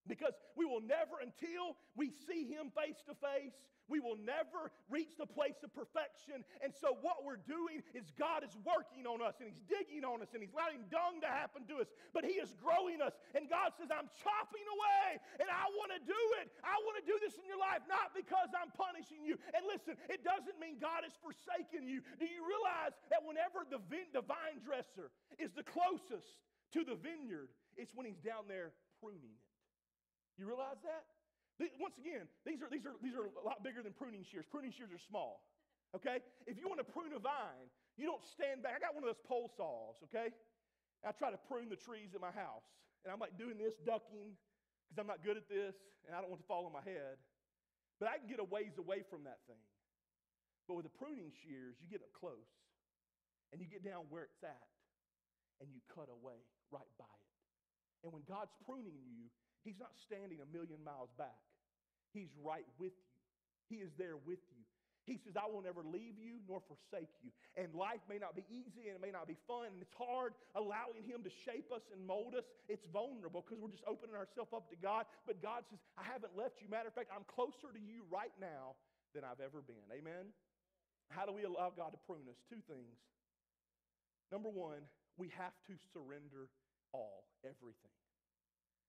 Because 0.07 0.33
we 0.55 0.65
will 0.65 0.81
never, 0.81 1.19
until 1.21 1.75
we 1.95 2.11
see 2.27 2.47
Him 2.47 2.71
face 2.75 2.97
to 3.07 3.15
face, 3.15 3.55
we 3.87 4.03
will 4.03 4.19
never 4.19 4.71
reach 4.91 5.15
the 5.15 5.25
place 5.25 5.63
of 5.63 5.71
perfection. 5.71 6.43
And 6.59 6.75
so, 6.75 6.99
what 6.99 7.23
we're 7.23 7.39
doing 7.47 7.83
is 7.95 8.11
God 8.19 8.43
is 8.43 8.51
working 8.67 9.07
on 9.07 9.23
us 9.23 9.39
and 9.39 9.47
He's 9.47 9.63
digging 9.63 10.03
on 10.03 10.19
us 10.19 10.35
and 10.35 10.43
He's 10.43 10.51
allowing 10.51 10.83
dung 10.91 11.23
to 11.23 11.31
happen 11.31 11.63
to 11.71 11.79
us, 11.79 11.87
but 12.11 12.27
He 12.27 12.39
is 12.39 12.51
growing 12.59 12.99
us. 12.99 13.15
And 13.31 13.47
God 13.47 13.71
says, 13.79 13.87
I'm 13.87 14.11
chopping 14.19 14.67
away 14.67 15.23
and 15.39 15.47
I 15.47 15.71
want 15.79 15.95
to 15.95 16.01
do 16.03 16.23
it. 16.43 16.51
I 16.63 16.75
want 16.83 16.99
to 16.99 17.05
do 17.07 17.15
this 17.23 17.39
in 17.39 17.47
your 17.47 17.59
life, 17.59 17.83
not 17.87 18.11
because 18.11 18.51
I'm 18.51 18.71
punishing 18.75 19.23
you. 19.23 19.39
And 19.55 19.63
listen, 19.63 19.95
it 20.11 20.21
doesn't 20.27 20.59
mean 20.59 20.83
God 20.83 21.07
is 21.07 21.15
forsaken 21.23 21.87
you. 21.87 22.03
Do 22.19 22.27
you 22.27 22.43
realize 22.43 22.95
that 23.07 23.23
whenever 23.23 23.63
the 23.63 23.79
vine 23.79 24.59
dresser 24.59 25.15
is 25.39 25.55
the 25.55 25.63
closest 25.63 26.43
to 26.75 26.83
the 26.83 26.99
vineyard, 26.99 27.47
it's 27.79 27.95
when 27.95 28.03
He's 28.03 28.19
down 28.19 28.51
there 28.51 28.75
pruning 28.99 29.31
it? 29.31 29.46
You 30.37 30.45
realize 30.45 30.77
that? 30.85 31.03
Once 31.81 31.97
again, 31.97 32.29
these 32.45 32.61
are, 32.61 32.69
these, 32.69 32.85
are, 32.85 32.93
these 33.01 33.17
are 33.17 33.25
a 33.25 33.45
lot 33.45 33.65
bigger 33.65 33.81
than 33.81 33.89
pruning 33.97 34.21
shears. 34.21 34.45
Pruning 34.45 34.69
shears 34.69 34.93
are 34.93 35.01
small, 35.01 35.41
okay? 35.97 36.21
If 36.45 36.61
you 36.61 36.69
want 36.69 36.77
to 36.77 36.85
prune 36.85 37.17
a 37.17 37.21
vine, 37.21 37.65
you 37.97 38.05
don't 38.05 38.21
stand 38.21 38.61
back. 38.61 38.77
I 38.77 38.79
got 38.79 38.93
one 38.93 39.01
of 39.01 39.09
those 39.09 39.25
pole 39.25 39.49
saws, 39.57 39.97
okay? 40.05 40.29
I 41.01 41.09
try 41.17 41.33
to 41.33 41.41
prune 41.49 41.73
the 41.73 41.79
trees 41.81 42.13
in 42.13 42.21
my 42.21 42.29
house. 42.29 42.69
And 43.01 43.09
I'm 43.09 43.17
like 43.17 43.41
doing 43.41 43.57
this, 43.57 43.73
ducking, 43.81 44.37
because 44.85 45.01
I'm 45.01 45.09
not 45.09 45.25
good 45.25 45.33
at 45.33 45.49
this, 45.49 45.73
and 46.05 46.13
I 46.13 46.21
don't 46.21 46.29
want 46.29 46.45
to 46.45 46.49
fall 46.49 46.69
on 46.69 46.73
my 46.77 46.85
head. 46.85 47.17
But 47.97 48.13
I 48.13 48.21
can 48.21 48.29
get 48.29 48.37
a 48.37 48.45
ways 48.45 48.77
away 48.77 49.01
from 49.09 49.25
that 49.25 49.41
thing. 49.49 49.65
But 50.69 50.77
with 50.77 50.85
the 50.85 50.93
pruning 50.93 51.33
shears, 51.41 51.81
you 51.81 51.89
get 51.89 52.05
up 52.05 52.13
close, 52.13 52.53
and 53.49 53.57
you 53.57 53.65
get 53.65 53.81
down 53.81 54.05
where 54.13 54.29
it's 54.29 54.45
at, 54.45 54.69
and 55.57 55.73
you 55.73 55.81
cut 55.89 56.05
away 56.13 56.37
right 56.69 56.91
by 57.01 57.09
it. 57.09 57.33
And 58.05 58.13
when 58.13 58.21
God's 58.29 58.53
pruning 58.61 59.01
you, 59.01 59.33
He's 59.67 59.83
not 59.83 59.91
standing 60.07 60.39
a 60.39 60.47
million 60.47 60.79
miles 60.79 61.11
back. 61.19 61.43
He's 62.15 62.31
right 62.39 62.63
with 62.79 62.95
you. 62.95 63.19
He 63.67 63.83
is 63.83 63.91
there 63.99 64.15
with 64.15 64.39
you. 64.55 64.63
He 65.03 65.19
says, 65.19 65.35
I 65.35 65.47
will 65.47 65.59
never 65.59 65.83
leave 65.83 66.15
you 66.15 66.39
nor 66.47 66.63
forsake 66.71 67.11
you. 67.19 67.35
And 67.59 67.75
life 67.75 67.99
may 68.07 68.15
not 68.15 68.31
be 68.31 68.47
easy 68.47 68.87
and 68.87 68.95
it 68.95 69.03
may 69.03 69.11
not 69.11 69.27
be 69.27 69.35
fun 69.43 69.71
and 69.71 69.79
it's 69.83 69.95
hard 69.95 70.35
allowing 70.55 71.03
Him 71.03 71.23
to 71.27 71.31
shape 71.43 71.67
us 71.75 71.83
and 71.91 71.99
mold 72.07 72.35
us. 72.35 72.47
It's 72.71 72.87
vulnerable 72.95 73.43
because 73.43 73.59
we're 73.59 73.75
just 73.75 73.87
opening 73.87 74.15
ourselves 74.15 74.55
up 74.55 74.71
to 74.71 74.79
God. 74.79 75.03
But 75.27 75.43
God 75.43 75.67
says, 75.67 75.79
I 75.99 76.07
haven't 76.07 76.35
left 76.35 76.63
you. 76.63 76.71
Matter 76.71 76.87
of 76.87 76.95
fact, 76.95 77.11
I'm 77.11 77.27
closer 77.27 77.71
to 77.71 77.79
you 77.79 78.07
right 78.07 78.35
now 78.39 78.79
than 79.11 79.27
I've 79.27 79.43
ever 79.43 79.59
been. 79.59 79.83
Amen? 79.91 80.31
How 81.11 81.27
do 81.27 81.35
we 81.35 81.43
allow 81.43 81.71
God 81.75 81.91
to 81.91 81.99
prune 82.07 82.27
us? 82.27 82.39
Two 82.47 82.63
things. 82.67 82.99
Number 84.31 84.51
one, 84.51 84.83
we 85.15 85.31
have 85.35 85.55
to 85.71 85.75
surrender 85.91 86.51
all, 86.91 87.27
everything. 87.43 87.95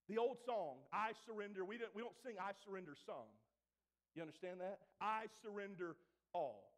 The 0.08 0.16
old 0.16 0.40
song, 0.44 0.80
I 0.92 1.12
surrender, 1.28 1.64
we 1.64 1.76
don't, 1.76 1.92
we 1.92 2.00
don't 2.00 2.16
sing 2.24 2.40
I 2.40 2.56
surrender 2.64 2.96
some. 3.04 3.28
You 4.16 4.24
understand 4.24 4.64
that? 4.64 4.80
I 5.00 5.28
surrender 5.44 5.96
all. 6.32 6.72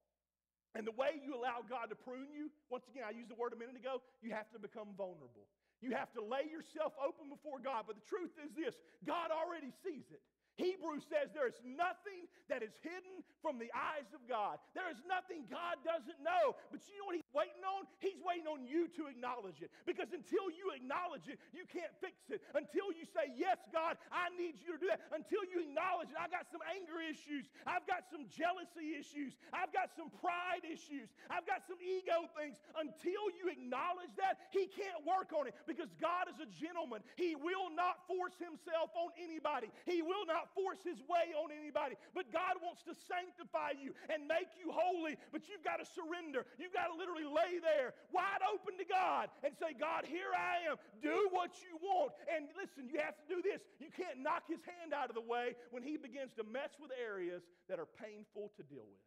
And 0.75 0.87
the 0.87 0.95
way 0.95 1.19
you 1.23 1.35
allow 1.35 1.63
God 1.67 1.91
to 1.91 1.99
prune 1.99 2.31
you, 2.31 2.51
once 2.71 2.87
again, 2.91 3.03
I 3.07 3.15
used 3.15 3.31
the 3.31 3.39
word 3.39 3.55
a 3.55 3.59
minute 3.59 3.75
ago, 3.75 4.03
you 4.23 4.31
have 4.35 4.51
to 4.55 4.59
become 4.59 4.95
vulnerable. 4.99 5.51
You 5.81 5.97
have 5.97 6.13
to 6.15 6.23
lay 6.23 6.47
yourself 6.47 6.93
open 7.01 7.31
before 7.31 7.59
God. 7.59 7.89
But 7.89 7.97
the 7.97 8.07
truth 8.07 8.35
is 8.39 8.53
this 8.53 8.77
God 9.03 9.33
already 9.33 9.73
sees 9.83 10.07
it. 10.13 10.23
Hebrews 10.57 11.07
says 11.09 11.31
there 11.33 11.49
is 11.49 11.57
nothing 11.65 12.27
that 12.51 12.61
is 12.61 12.75
hidden 12.83 13.23
from 13.41 13.57
the 13.57 13.71
eyes 13.73 14.11
of 14.13 14.21
God. 14.27 14.59
There 14.77 14.91
is 14.91 15.01
nothing 15.07 15.47
God 15.49 15.81
doesn't 15.87 16.21
know. 16.21 16.59
But 16.69 16.85
you 16.91 16.99
know 17.01 17.09
what 17.09 17.17
He's 17.17 17.33
waiting 17.33 17.65
on? 17.65 17.89
He's 18.03 18.21
waiting 18.21 18.51
on 18.51 18.67
you 18.67 18.91
to 19.01 19.09
acknowledge 19.09 19.63
it. 19.65 19.73
Because 19.87 20.13
until 20.13 20.53
you 20.53 20.75
acknowledge 20.77 21.31
it, 21.31 21.41
you 21.57 21.65
can't 21.71 21.95
fix 22.03 22.19
it. 22.29 22.45
Until 22.53 22.93
you 22.93 23.07
say, 23.09 23.33
Yes, 23.39 23.63
God, 23.73 23.97
I 24.13 24.29
need 24.37 24.61
you 24.61 24.77
to 24.77 24.81
do 24.83 24.91
that. 24.93 25.01
Until 25.15 25.47
you 25.49 25.65
acknowledge 25.65 26.13
it, 26.13 26.19
I 26.19 26.29
got 26.29 26.51
some 26.53 26.61
anger 26.69 27.01
issues. 27.01 27.49
I've 27.65 27.87
got 27.89 28.05
some 28.11 28.29
jealousy 28.29 28.99
issues. 28.99 29.39
I've 29.55 29.73
got 29.73 29.95
some 29.97 30.13
pride 30.21 30.67
issues. 30.67 31.09
I've 31.31 31.47
got 31.49 31.65
some 31.65 31.81
ego 31.81 32.29
things. 32.37 32.61
Until 32.77 33.33
you 33.39 33.49
acknowledge 33.49 34.13
that, 34.21 34.53
He 34.53 34.69
can't 34.69 35.07
work 35.07 35.33
on 35.33 35.49
it 35.49 35.57
because 35.65 35.89
God 36.03 36.29
is 36.29 36.37
a 36.43 36.49
gentleman. 36.61 37.01
He 37.17 37.33
will 37.39 37.73
not 37.73 38.05
force 38.11 38.37
Himself 38.37 38.93
on 38.93 39.15
anybody. 39.17 39.73
He 39.87 40.03
will 40.03 40.29
not 40.29 40.50
force 40.55 40.83
his 40.83 40.99
way 41.07 41.33
on 41.37 41.51
anybody. 41.55 41.95
But 42.15 42.33
God 42.33 42.59
wants 42.63 42.83
to 42.87 42.95
sanctify 43.07 43.79
you 43.79 43.95
and 44.11 44.27
make 44.27 44.53
you 44.59 44.71
holy. 44.71 45.19
But 45.31 45.47
you've 45.47 45.65
got 45.65 45.79
to 45.83 45.87
surrender. 45.87 46.47
You've 46.59 46.75
got 46.75 46.91
to 46.91 46.97
literally 46.97 47.27
lay 47.27 47.59
there 47.63 47.95
wide 48.11 48.43
open 48.47 48.79
to 48.79 48.87
God 48.87 49.31
and 49.43 49.55
say, 49.57 49.77
God, 49.77 50.07
here 50.07 50.31
I 50.35 50.71
am. 50.71 50.77
Do 51.03 51.31
what 51.31 51.55
you 51.63 51.79
want. 51.79 52.13
And 52.29 52.51
listen, 52.59 52.91
you 52.91 52.99
have 53.01 53.19
to 53.19 53.27
do 53.29 53.39
this. 53.41 53.63
You 53.79 53.91
can't 53.95 54.23
knock 54.23 54.47
his 54.47 54.63
hand 54.67 54.95
out 54.95 55.09
of 55.09 55.17
the 55.17 55.25
way 55.25 55.55
when 55.71 55.83
he 55.83 55.97
begins 55.97 56.35
to 56.37 56.45
mess 56.45 56.75
with 56.81 56.91
areas 56.95 57.43
that 57.69 57.79
are 57.79 57.89
painful 57.99 58.53
to 58.59 58.63
deal 58.67 58.87
with. 58.87 59.07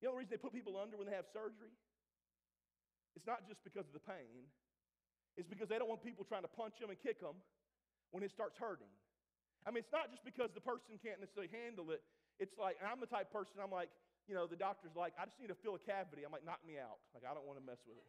You 0.00 0.08
know 0.08 0.16
the 0.16 0.20
reason 0.20 0.36
they 0.36 0.42
put 0.42 0.52
people 0.52 0.76
under 0.76 1.00
when 1.00 1.08
they 1.08 1.16
have 1.16 1.28
surgery? 1.32 1.72
It's 3.16 3.24
not 3.24 3.46
just 3.48 3.62
because 3.64 3.86
of 3.86 3.94
the 3.94 4.04
pain. 4.04 4.48
It's 5.36 5.48
because 5.48 5.68
they 5.68 5.78
don't 5.78 5.88
want 5.88 6.02
people 6.02 6.24
trying 6.24 6.42
to 6.42 6.52
punch 6.52 6.78
them 6.78 6.90
and 6.90 6.98
kick 7.00 7.20
them 7.20 7.34
when 8.10 8.22
it 8.22 8.30
starts 8.30 8.58
hurting. 8.58 8.90
I 9.64 9.72
mean, 9.72 9.80
it's 9.80 9.92
not 9.92 10.12
just 10.12 10.24
because 10.24 10.52
the 10.52 10.60
person 10.60 11.00
can't 11.00 11.20
necessarily 11.24 11.52
handle 11.52 11.88
it. 11.90 12.04
It's 12.36 12.52
like, 12.60 12.76
I'm 12.84 13.00
the 13.00 13.08
type 13.08 13.32
person, 13.32 13.64
I'm 13.64 13.72
like, 13.72 13.88
you 14.28 14.36
know, 14.36 14.48
the 14.48 14.56
doctor's 14.56 14.96
like, 14.96 15.12
I 15.20 15.28
just 15.28 15.36
need 15.36 15.52
to 15.52 15.58
fill 15.60 15.76
a 15.76 15.82
cavity. 15.84 16.24
I'm 16.24 16.32
like, 16.32 16.44
knock 16.44 16.64
me 16.64 16.80
out. 16.80 17.00
Like, 17.12 17.28
I 17.28 17.36
don't 17.36 17.44
want 17.44 17.60
to 17.60 17.64
mess 17.64 17.80
with 17.84 18.00
it. 18.00 18.08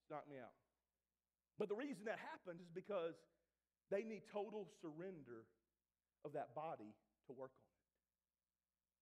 Just 0.00 0.12
knock 0.12 0.28
me 0.28 0.36
out. 0.36 0.52
But 1.56 1.72
the 1.72 1.78
reason 1.78 2.04
that 2.04 2.20
happens 2.20 2.60
is 2.60 2.68
because 2.68 3.16
they 3.88 4.04
need 4.04 4.28
total 4.28 4.68
surrender 4.84 5.48
of 6.24 6.36
that 6.36 6.52
body 6.52 6.92
to 7.28 7.32
work 7.32 7.56
on 7.56 7.64
it. 7.64 7.76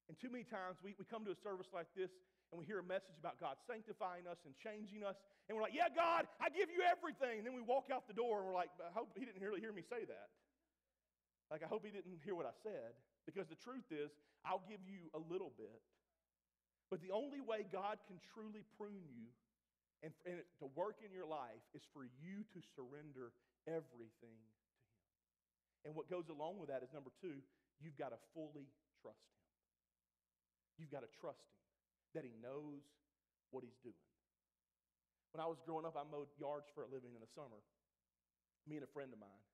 And 0.06 0.14
too 0.14 0.30
many 0.30 0.46
times 0.46 0.78
we, 0.84 0.94
we 0.94 1.04
come 1.08 1.26
to 1.26 1.34
a 1.34 1.40
service 1.42 1.66
like 1.74 1.90
this 1.98 2.14
and 2.52 2.60
we 2.60 2.68
hear 2.68 2.78
a 2.78 2.86
message 2.86 3.18
about 3.18 3.40
God 3.42 3.58
sanctifying 3.66 4.30
us 4.30 4.38
and 4.46 4.54
changing 4.54 5.02
us. 5.02 5.18
And 5.48 5.56
we're 5.56 5.66
like, 5.66 5.74
yeah, 5.74 5.90
God, 5.90 6.30
I 6.38 6.52
give 6.52 6.70
you 6.70 6.84
everything. 6.86 7.42
And 7.42 7.44
then 7.48 7.56
we 7.56 7.64
walk 7.64 7.90
out 7.90 8.06
the 8.06 8.14
door 8.14 8.38
and 8.38 8.46
we're 8.46 8.54
like, 8.54 8.70
I 8.78 8.92
hope 8.94 9.16
he 9.18 9.26
didn't 9.26 9.42
hear, 9.42 9.50
hear 9.58 9.74
me 9.74 9.82
say 9.82 10.06
that. 10.06 10.28
Like, 11.50 11.62
I 11.62 11.68
hope 11.68 11.84
he 11.84 11.92
didn't 11.92 12.18
hear 12.24 12.34
what 12.34 12.46
I 12.46 12.56
said, 12.62 12.96
because 13.26 13.48
the 13.48 13.58
truth 13.58 13.88
is, 13.92 14.10
I'll 14.44 14.64
give 14.68 14.80
you 14.84 15.08
a 15.12 15.20
little 15.20 15.52
bit. 15.56 15.80
But 16.90 17.00
the 17.00 17.12
only 17.12 17.40
way 17.40 17.64
God 17.68 17.98
can 18.06 18.20
truly 18.32 18.64
prune 18.76 19.08
you 19.08 19.32
and, 20.04 20.12
and 20.28 20.44
to 20.60 20.68
work 20.76 21.00
in 21.00 21.08
your 21.08 21.24
life 21.24 21.64
is 21.72 21.80
for 21.96 22.04
you 22.04 22.44
to 22.52 22.60
surrender 22.76 23.32
everything 23.64 24.36
to 24.36 24.72
Him. 24.76 24.92
And 25.88 25.90
what 25.96 26.12
goes 26.12 26.28
along 26.28 26.60
with 26.60 26.68
that 26.68 26.84
is 26.84 26.92
number 26.92 27.08
two, 27.20 27.40
you've 27.80 27.96
got 27.96 28.12
to 28.12 28.20
fully 28.36 28.68
trust 29.00 29.24
Him. 29.32 29.48
You've 30.76 30.92
got 30.92 31.04
to 31.04 31.12
trust 31.20 31.40
Him 31.48 31.60
that 32.20 32.24
He 32.28 32.36
knows 32.36 32.84
what 33.48 33.64
He's 33.64 33.80
doing. 33.80 33.96
When 35.32 35.40
I 35.40 35.48
was 35.48 35.58
growing 35.64 35.88
up, 35.88 35.96
I 35.96 36.04
mowed 36.04 36.28
yards 36.38 36.68
for 36.76 36.84
a 36.84 36.88
living 36.92 37.16
in 37.16 37.20
the 37.24 37.32
summer, 37.32 37.58
me 38.68 38.76
and 38.76 38.84
a 38.84 38.92
friend 38.92 39.10
of 39.10 39.18
mine. 39.18 39.44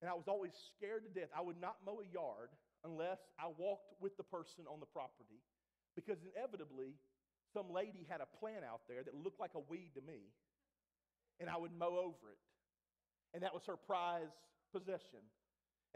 And 0.00 0.10
I 0.10 0.14
was 0.14 0.28
always 0.28 0.52
scared 0.76 1.04
to 1.04 1.12
death. 1.12 1.30
I 1.36 1.40
would 1.40 1.60
not 1.60 1.76
mow 1.84 2.00
a 2.00 2.06
yard 2.12 2.50
unless 2.84 3.18
I 3.38 3.48
walked 3.56 3.94
with 4.00 4.16
the 4.16 4.22
person 4.22 4.64
on 4.70 4.80
the 4.80 4.86
property 4.86 5.40
because 5.94 6.18
inevitably 6.22 6.94
some 7.54 7.72
lady 7.72 8.06
had 8.08 8.20
a 8.20 8.28
plant 8.38 8.64
out 8.64 8.82
there 8.88 9.02
that 9.02 9.14
looked 9.14 9.40
like 9.40 9.54
a 9.54 9.64
weed 9.70 9.92
to 9.94 10.02
me, 10.02 10.28
and 11.40 11.48
I 11.48 11.56
would 11.56 11.72
mow 11.72 11.96
over 11.96 12.28
it. 12.28 12.42
And 13.32 13.42
that 13.42 13.54
was 13.54 13.64
her 13.66 13.76
prize 13.76 14.32
possession. 14.72 15.24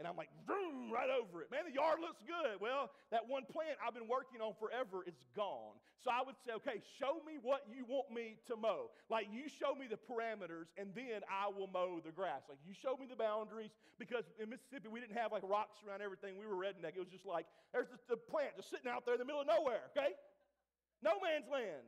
And 0.01 0.09
I'm 0.09 0.17
like, 0.17 0.33
vroom, 0.49 0.89
right 0.89 1.13
over 1.13 1.45
it. 1.45 1.53
Man, 1.53 1.61
the 1.69 1.77
yard 1.77 2.01
looks 2.01 2.25
good. 2.25 2.57
Well, 2.57 2.89
that 3.13 3.29
one 3.29 3.45
plant 3.45 3.77
I've 3.77 3.93
been 3.93 4.09
working 4.09 4.41
on 4.41 4.57
forever 4.57 5.05
is 5.05 5.13
gone. 5.37 5.77
So 6.01 6.09
I 6.09 6.25
would 6.25 6.33
say, 6.41 6.57
okay, 6.57 6.81
show 6.97 7.21
me 7.21 7.37
what 7.37 7.69
you 7.69 7.85
want 7.85 8.09
me 8.09 8.41
to 8.49 8.57
mow. 8.57 8.89
Like, 9.13 9.29
you 9.29 9.45
show 9.45 9.77
me 9.77 9.85
the 9.85 10.01
parameters, 10.01 10.73
and 10.73 10.89
then 10.97 11.21
I 11.29 11.53
will 11.53 11.69
mow 11.69 12.01
the 12.01 12.09
grass. 12.09 12.49
Like, 12.49 12.57
you 12.65 12.73
show 12.73 12.97
me 12.97 13.05
the 13.05 13.13
boundaries, 13.13 13.69
because 14.01 14.25
in 14.41 14.49
Mississippi, 14.49 14.89
we 14.89 14.97
didn't 14.97 15.21
have 15.21 15.29
like 15.29 15.45
rocks 15.45 15.77
around 15.85 16.01
everything. 16.01 16.41
We 16.41 16.49
were 16.49 16.57
redneck. 16.57 16.97
It 16.97 17.03
was 17.05 17.13
just 17.13 17.29
like, 17.29 17.45
there's 17.69 17.93
the, 17.93 18.01
the 18.09 18.17
plant 18.17 18.57
just 18.57 18.73
sitting 18.73 18.89
out 18.89 19.05
there 19.05 19.13
in 19.13 19.21
the 19.21 19.29
middle 19.29 19.45
of 19.45 19.49
nowhere, 19.53 19.85
okay? 19.93 20.17
No 21.05 21.21
man's 21.21 21.45
land. 21.45 21.85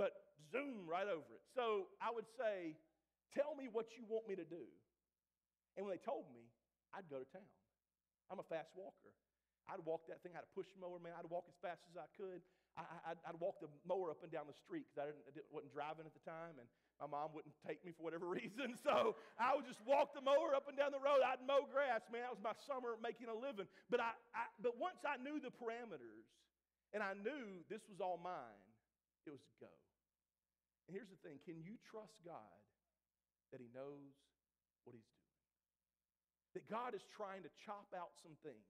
But 0.00 0.16
zoom 0.48 0.88
right 0.88 1.04
over 1.04 1.28
it. 1.36 1.44
So 1.52 1.92
I 2.00 2.08
would 2.08 2.24
say, 2.40 2.72
tell 3.36 3.52
me 3.52 3.68
what 3.68 3.92
you 4.00 4.08
want 4.08 4.24
me 4.24 4.40
to 4.40 4.48
do. 4.48 4.64
And 5.76 5.84
when 5.84 5.92
they 5.92 6.00
told 6.00 6.24
me, 6.32 6.48
I'd 6.94 7.08
go 7.10 7.22
to 7.22 7.28
town. 7.30 7.48
I'm 8.30 8.42
a 8.42 8.46
fast 8.46 8.74
walker. 8.74 9.14
I'd 9.66 9.82
walk 9.82 10.06
that 10.06 10.22
thing. 10.22 10.34
I 10.34 10.42
had 10.42 10.46
a 10.46 10.54
push 10.54 10.70
mower, 10.78 11.02
man. 11.02 11.14
I'd 11.18 11.26
walk 11.26 11.50
as 11.50 11.58
fast 11.58 11.82
as 11.90 11.98
I 11.98 12.06
could. 12.14 12.42
I, 12.76 13.16
would 13.32 13.40
walk 13.40 13.56
the 13.64 13.72
mower 13.88 14.12
up 14.12 14.20
and 14.20 14.28
down 14.28 14.44
the 14.44 14.54
street 14.54 14.84
because 14.84 15.00
I, 15.00 15.04
didn't, 15.08 15.24
I 15.26 15.32
wasn't 15.48 15.72
driving 15.72 16.04
at 16.04 16.12
the 16.12 16.20
time, 16.28 16.60
and 16.60 16.68
my 17.00 17.08
mom 17.08 17.32
wouldn't 17.32 17.56
take 17.64 17.80
me 17.88 17.96
for 17.96 18.04
whatever 18.04 18.28
reason. 18.38 18.76
So 18.76 19.16
I 19.40 19.56
would 19.56 19.64
just 19.64 19.80
walk 19.88 20.12
the 20.12 20.20
mower 20.20 20.52
up 20.52 20.68
and 20.68 20.76
down 20.76 20.92
the 20.92 21.00
road. 21.00 21.24
I'd 21.24 21.40
mow 21.48 21.64
grass, 21.64 22.04
man. 22.12 22.28
That 22.28 22.36
was 22.36 22.44
my 22.44 22.52
summer 22.68 23.00
making 23.00 23.32
a 23.32 23.36
living. 23.36 23.64
But 23.88 24.04
I, 24.04 24.12
I 24.36 24.52
but 24.60 24.76
once 24.76 25.00
I 25.08 25.16
knew 25.16 25.40
the 25.40 25.50
parameters, 25.50 26.28
and 26.92 27.00
I 27.00 27.16
knew 27.16 27.64
this 27.72 27.82
was 27.88 27.98
all 27.98 28.20
mine, 28.20 28.64
it 29.24 29.32
was 29.32 29.42
go. 29.56 29.72
And 30.86 30.92
here's 30.92 31.08
the 31.08 31.20
thing: 31.24 31.40
Can 31.48 31.64
you 31.64 31.80
trust 31.80 32.20
God 32.28 32.60
that 33.56 33.58
He 33.64 33.72
knows 33.72 34.12
what 34.84 34.92
He's 34.92 35.08
doing? 35.16 35.25
That 36.56 36.64
God 36.72 36.96
is 36.96 37.04
trying 37.12 37.44
to 37.44 37.52
chop 37.68 37.92
out 37.92 38.16
some 38.24 38.32
things. 38.40 38.64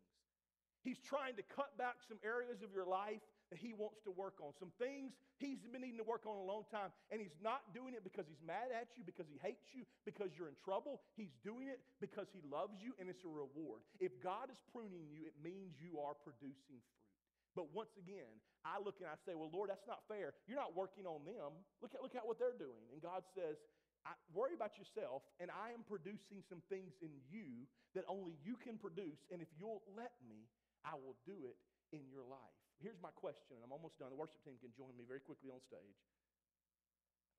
He's 0.83 0.99
trying 1.03 1.39
to 1.39 1.45
cut 1.47 1.75
back 1.79 2.03
some 2.03 2.19
areas 2.27 2.63
of 2.67 2.75
your 2.75 2.87
life 2.87 3.23
that 3.51 3.59
He 3.63 3.75
wants 3.75 4.03
to 4.07 4.11
work 4.11 4.43
on. 4.43 4.55
Some 4.59 4.75
things 4.79 5.15
He's 5.39 5.63
been 5.63 5.83
needing 5.83 6.03
to 6.03 6.07
work 6.07 6.27
on 6.27 6.35
a 6.35 6.47
long 6.47 6.67
time. 6.71 6.91
And 7.11 7.23
He's 7.23 7.35
not 7.39 7.75
doing 7.75 7.95
it 7.95 8.03
because 8.03 8.27
He's 8.27 8.43
mad 8.43 8.75
at 8.75 8.91
you, 8.99 9.07
because 9.07 9.31
He 9.31 9.39
hates 9.39 9.71
you, 9.71 9.87
because 10.03 10.35
you're 10.35 10.51
in 10.51 10.59
trouble. 10.63 11.03
He's 11.15 11.35
doing 11.47 11.71
it 11.71 11.79
because 12.03 12.27
He 12.35 12.43
loves 12.47 12.83
you 12.83 12.95
and 12.99 13.07
it's 13.07 13.23
a 13.23 13.31
reward. 13.31 13.87
If 14.03 14.19
God 14.19 14.51
is 14.51 14.59
pruning 14.75 15.07
you, 15.11 15.27
it 15.27 15.35
means 15.43 15.79
you 15.79 15.99
are 16.03 16.15
producing 16.15 16.83
fruit. 16.83 17.07
But 17.55 17.73
once 17.73 17.95
again, 17.99 18.31
I 18.63 18.83
look 18.83 18.99
and 19.03 19.09
I 19.11 19.19
say, 19.27 19.35
Well, 19.35 19.51
Lord, 19.51 19.71
that's 19.71 19.87
not 19.87 20.07
fair. 20.07 20.39
You're 20.47 20.61
not 20.61 20.75
working 20.75 21.07
on 21.07 21.27
them. 21.27 21.55
Look 21.83 21.95
at, 21.95 22.03
look 22.03 22.15
at 22.15 22.23
what 22.23 22.39
they're 22.39 22.59
doing. 22.59 22.87
And 22.95 22.99
God 23.03 23.27
says, 23.35 23.59
I 24.07 24.15
worry 24.31 24.55
about 24.55 24.79
yourself, 24.79 25.27
and 25.43 25.51
I 25.51 25.75
am 25.75 25.83
producing 25.83 26.39
some 26.47 26.63
things 26.71 26.95
in 27.03 27.11
you 27.27 27.67
that 27.99 28.07
only 28.07 28.39
you 28.47 28.55
can 28.55 28.79
produce. 28.79 29.19
And 29.35 29.43
if 29.43 29.51
you'll 29.59 29.83
let 29.99 30.15
me, 30.23 30.47
I 30.87 30.95
will 30.95 31.19
do 31.27 31.35
it 31.43 31.59
in 31.91 32.07
your 32.07 32.23
life. 32.23 32.55
Here's 32.79 33.03
my 33.03 33.11
question, 33.19 33.59
and 33.59 33.67
I'm 33.67 33.75
almost 33.75 33.99
done. 33.99 34.15
The 34.15 34.21
worship 34.21 34.39
team 34.47 34.63
can 34.63 34.71
join 34.79 34.95
me 34.95 35.03
very 35.03 35.19
quickly 35.19 35.51
on 35.51 35.59
stage. 35.67 35.99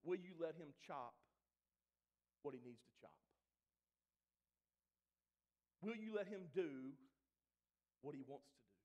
Will 0.03 0.19
you 0.19 0.35
let 0.43 0.59
him 0.59 0.75
chop 0.83 1.15
what 2.43 2.51
he 2.51 2.59
needs 2.59 2.83
to 2.83 2.93
chop? 2.99 3.15
Will 5.79 5.95
you 5.95 6.11
let 6.11 6.27
him 6.27 6.51
do 6.51 6.91
what 8.03 8.11
he 8.11 8.27
wants 8.27 8.51
to 8.51 8.59
do? 8.59 8.75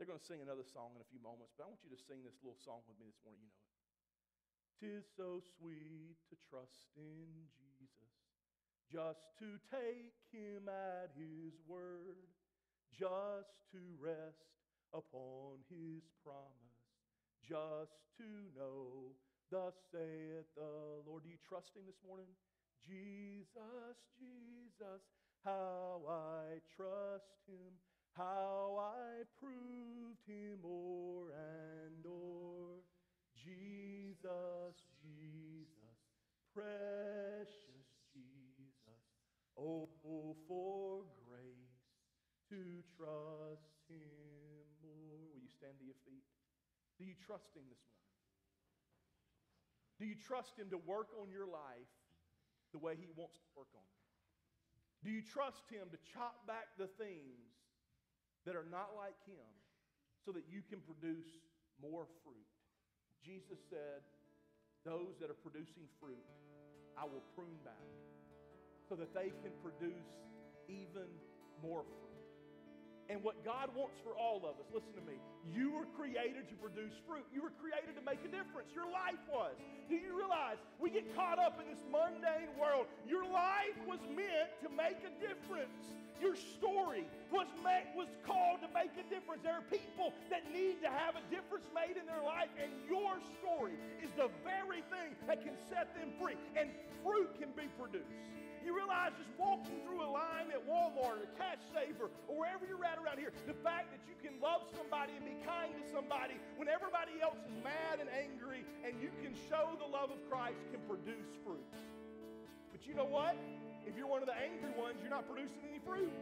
They're 0.00 0.08
going 0.08 0.18
to 0.18 0.24
sing 0.24 0.40
another 0.40 0.64
song 0.64 0.96
in 0.96 1.04
a 1.04 1.08
few 1.12 1.20
moments, 1.20 1.52
but 1.54 1.68
I 1.68 1.70
want 1.70 1.84
you 1.84 1.92
to 1.92 2.00
sing 2.08 2.24
this 2.24 2.40
little 2.40 2.56
song 2.56 2.80
with 2.88 2.96
me 2.96 3.06
this 3.12 3.20
morning. 3.20 3.44
You 3.44 3.52
know 3.52 3.60
it. 3.60 3.69
Tis 4.80 5.04
so 5.14 5.44
sweet 5.60 6.16
to 6.32 6.36
trust 6.48 6.88
in 6.96 7.28
Jesus, 7.52 8.16
just 8.88 9.20
to 9.36 9.60
take 9.68 10.16
him 10.32 10.72
at 10.72 11.12
his 11.12 11.52
word, 11.68 12.32
just 12.88 13.60
to 13.76 13.80
rest 14.00 14.56
upon 14.96 15.60
his 15.68 16.00
promise, 16.24 16.80
just 17.44 17.92
to 18.16 18.24
know, 18.56 19.12
thus 19.52 19.76
saith 19.92 20.48
the 20.56 21.04
Lord. 21.04 21.24
Do 21.24 21.28
you 21.28 21.36
trust 21.44 21.76
him 21.76 21.84
this 21.84 22.00
morning? 22.00 22.32
Jesus, 22.88 24.00
Jesus, 24.16 25.04
how 25.44 26.00
I 26.08 26.64
trust 26.74 27.36
him, 27.44 27.76
how 28.16 28.80
I 28.80 29.28
proved 29.36 30.24
him 30.24 30.64
o'er 30.64 31.36
and 31.36 32.00
o'er. 32.08 32.80
Jesus, 33.40 34.76
Jesus, 35.00 35.96
precious 36.52 37.88
Jesus. 38.12 39.00
Oh, 39.56 39.88
for 40.02 41.04
grace 41.24 41.80
to 42.52 42.84
trust 42.96 43.72
Him 43.88 44.68
more. 44.84 45.24
Will 45.32 45.40
you 45.40 45.52
stand 45.52 45.78
to 45.80 45.84
your 45.84 45.96
feet? 46.04 46.24
Do 46.98 47.04
you 47.08 47.16
trust 47.16 47.48
Him 47.56 47.64
this 47.68 47.80
morning? 47.88 48.00
Do 50.00 50.04
you 50.04 50.16
trust 50.16 50.56
Him 50.60 50.68
to 50.72 50.80
work 50.84 51.08
on 51.20 51.32
your 51.32 51.48
life 51.48 51.92
the 52.72 52.80
way 52.80 52.96
He 52.96 53.08
wants 53.16 53.40
to 53.40 53.50
work 53.56 53.72
on 53.72 53.84
you? 53.84 54.00
Do 55.00 55.08
you 55.08 55.24
trust 55.24 55.64
Him 55.72 55.88
to 55.92 55.98
chop 56.12 56.44
back 56.44 56.76
the 56.76 56.88
things 57.00 57.56
that 58.44 58.56
are 58.56 58.68
not 58.68 58.92
like 58.96 59.16
Him 59.24 59.48
so 60.24 60.32
that 60.32 60.44
you 60.48 60.60
can 60.68 60.80
produce 60.84 61.28
more 61.80 62.04
fruit? 62.20 62.49
Jesus 63.24 63.58
said, 63.68 64.02
Those 64.84 65.16
that 65.20 65.30
are 65.30 65.40
producing 65.44 65.84
fruit, 66.00 66.24
I 66.96 67.04
will 67.04 67.24
prune 67.36 67.58
back 67.64 67.88
so 68.88 68.96
that 68.96 69.14
they 69.14 69.30
can 69.42 69.52
produce 69.62 70.10
even 70.68 71.08
more 71.62 71.82
fruit. 71.84 72.09
And 73.10 73.18
what 73.26 73.42
God 73.42 73.74
wants 73.74 73.98
for 74.06 74.14
all 74.14 74.38
of 74.38 74.54
us, 74.62 74.70
listen 74.70 74.94
to 74.94 75.02
me, 75.02 75.18
you 75.50 75.74
were 75.74 75.90
created 75.98 76.46
to 76.46 76.54
produce 76.62 76.94
fruit. 77.10 77.26
You 77.34 77.42
were 77.42 77.50
created 77.58 77.98
to 77.98 78.04
make 78.06 78.22
a 78.22 78.30
difference. 78.30 78.70
Your 78.70 78.86
life 78.86 79.18
was. 79.26 79.58
Do 79.90 79.98
you 79.98 80.14
realize 80.14 80.62
we 80.78 80.94
get 80.94 81.10
caught 81.18 81.42
up 81.42 81.58
in 81.58 81.66
this 81.66 81.82
mundane 81.90 82.54
world? 82.54 82.86
Your 83.10 83.26
life 83.26 83.74
was 83.82 83.98
meant 84.14 84.54
to 84.62 84.70
make 84.70 85.02
a 85.02 85.10
difference. 85.18 85.90
Your 86.22 86.38
story 86.38 87.02
was, 87.34 87.50
made, 87.66 87.90
was 87.98 88.06
called 88.22 88.62
to 88.62 88.70
make 88.70 88.94
a 88.94 89.02
difference. 89.10 89.42
There 89.42 89.58
are 89.58 89.66
people 89.66 90.14
that 90.30 90.46
need 90.54 90.78
to 90.86 90.90
have 90.94 91.18
a 91.18 91.24
difference 91.34 91.66
made 91.74 91.98
in 91.98 92.06
their 92.06 92.22
life, 92.22 92.54
and 92.62 92.70
your 92.86 93.18
story 93.42 93.74
is 94.06 94.14
the 94.14 94.30
very 94.46 94.86
thing 94.86 95.18
that 95.26 95.42
can 95.42 95.58
set 95.66 95.90
them 95.98 96.14
free. 96.22 96.38
And 96.54 96.70
fruit 97.02 97.34
can 97.42 97.50
be 97.58 97.66
produced. 97.74 98.06
You 98.70 98.78
realize 98.78 99.10
just 99.18 99.34
walking 99.34 99.82
through 99.82 99.98
a 99.98 100.10
line 100.14 100.46
at 100.54 100.62
Walmart 100.62 101.18
or 101.18 101.26
Cash 101.34 101.58
Saver 101.74 102.06
or 102.30 102.38
wherever 102.38 102.62
you're 102.62 102.86
at 102.86 103.02
around 103.02 103.18
here, 103.18 103.34
the 103.50 103.58
fact 103.66 103.90
that 103.90 103.98
you 104.06 104.14
can 104.22 104.38
love 104.38 104.62
somebody 104.78 105.10
and 105.18 105.26
be 105.26 105.34
kind 105.42 105.74
to 105.74 105.82
somebody 105.90 106.38
when 106.54 106.70
everybody 106.70 107.18
else 107.18 107.34
is 107.50 107.50
mad 107.66 107.98
and 107.98 108.06
angry 108.14 108.62
and 108.86 108.94
you 109.02 109.10
can 109.26 109.34
show 109.50 109.74
the 109.74 109.90
love 109.90 110.14
of 110.14 110.22
Christ 110.30 110.62
can 110.70 110.78
produce 110.86 111.26
fruit. 111.42 111.66
But 112.70 112.86
you 112.86 112.94
know 112.94 113.10
what? 113.10 113.34
If 113.90 113.98
you're 113.98 114.06
one 114.06 114.22
of 114.22 114.30
the 114.30 114.38
angry 114.38 114.70
ones, 114.78 115.02
you're 115.02 115.10
not 115.10 115.26
producing 115.26 115.66
any 115.66 115.82
fruit. 115.82 116.14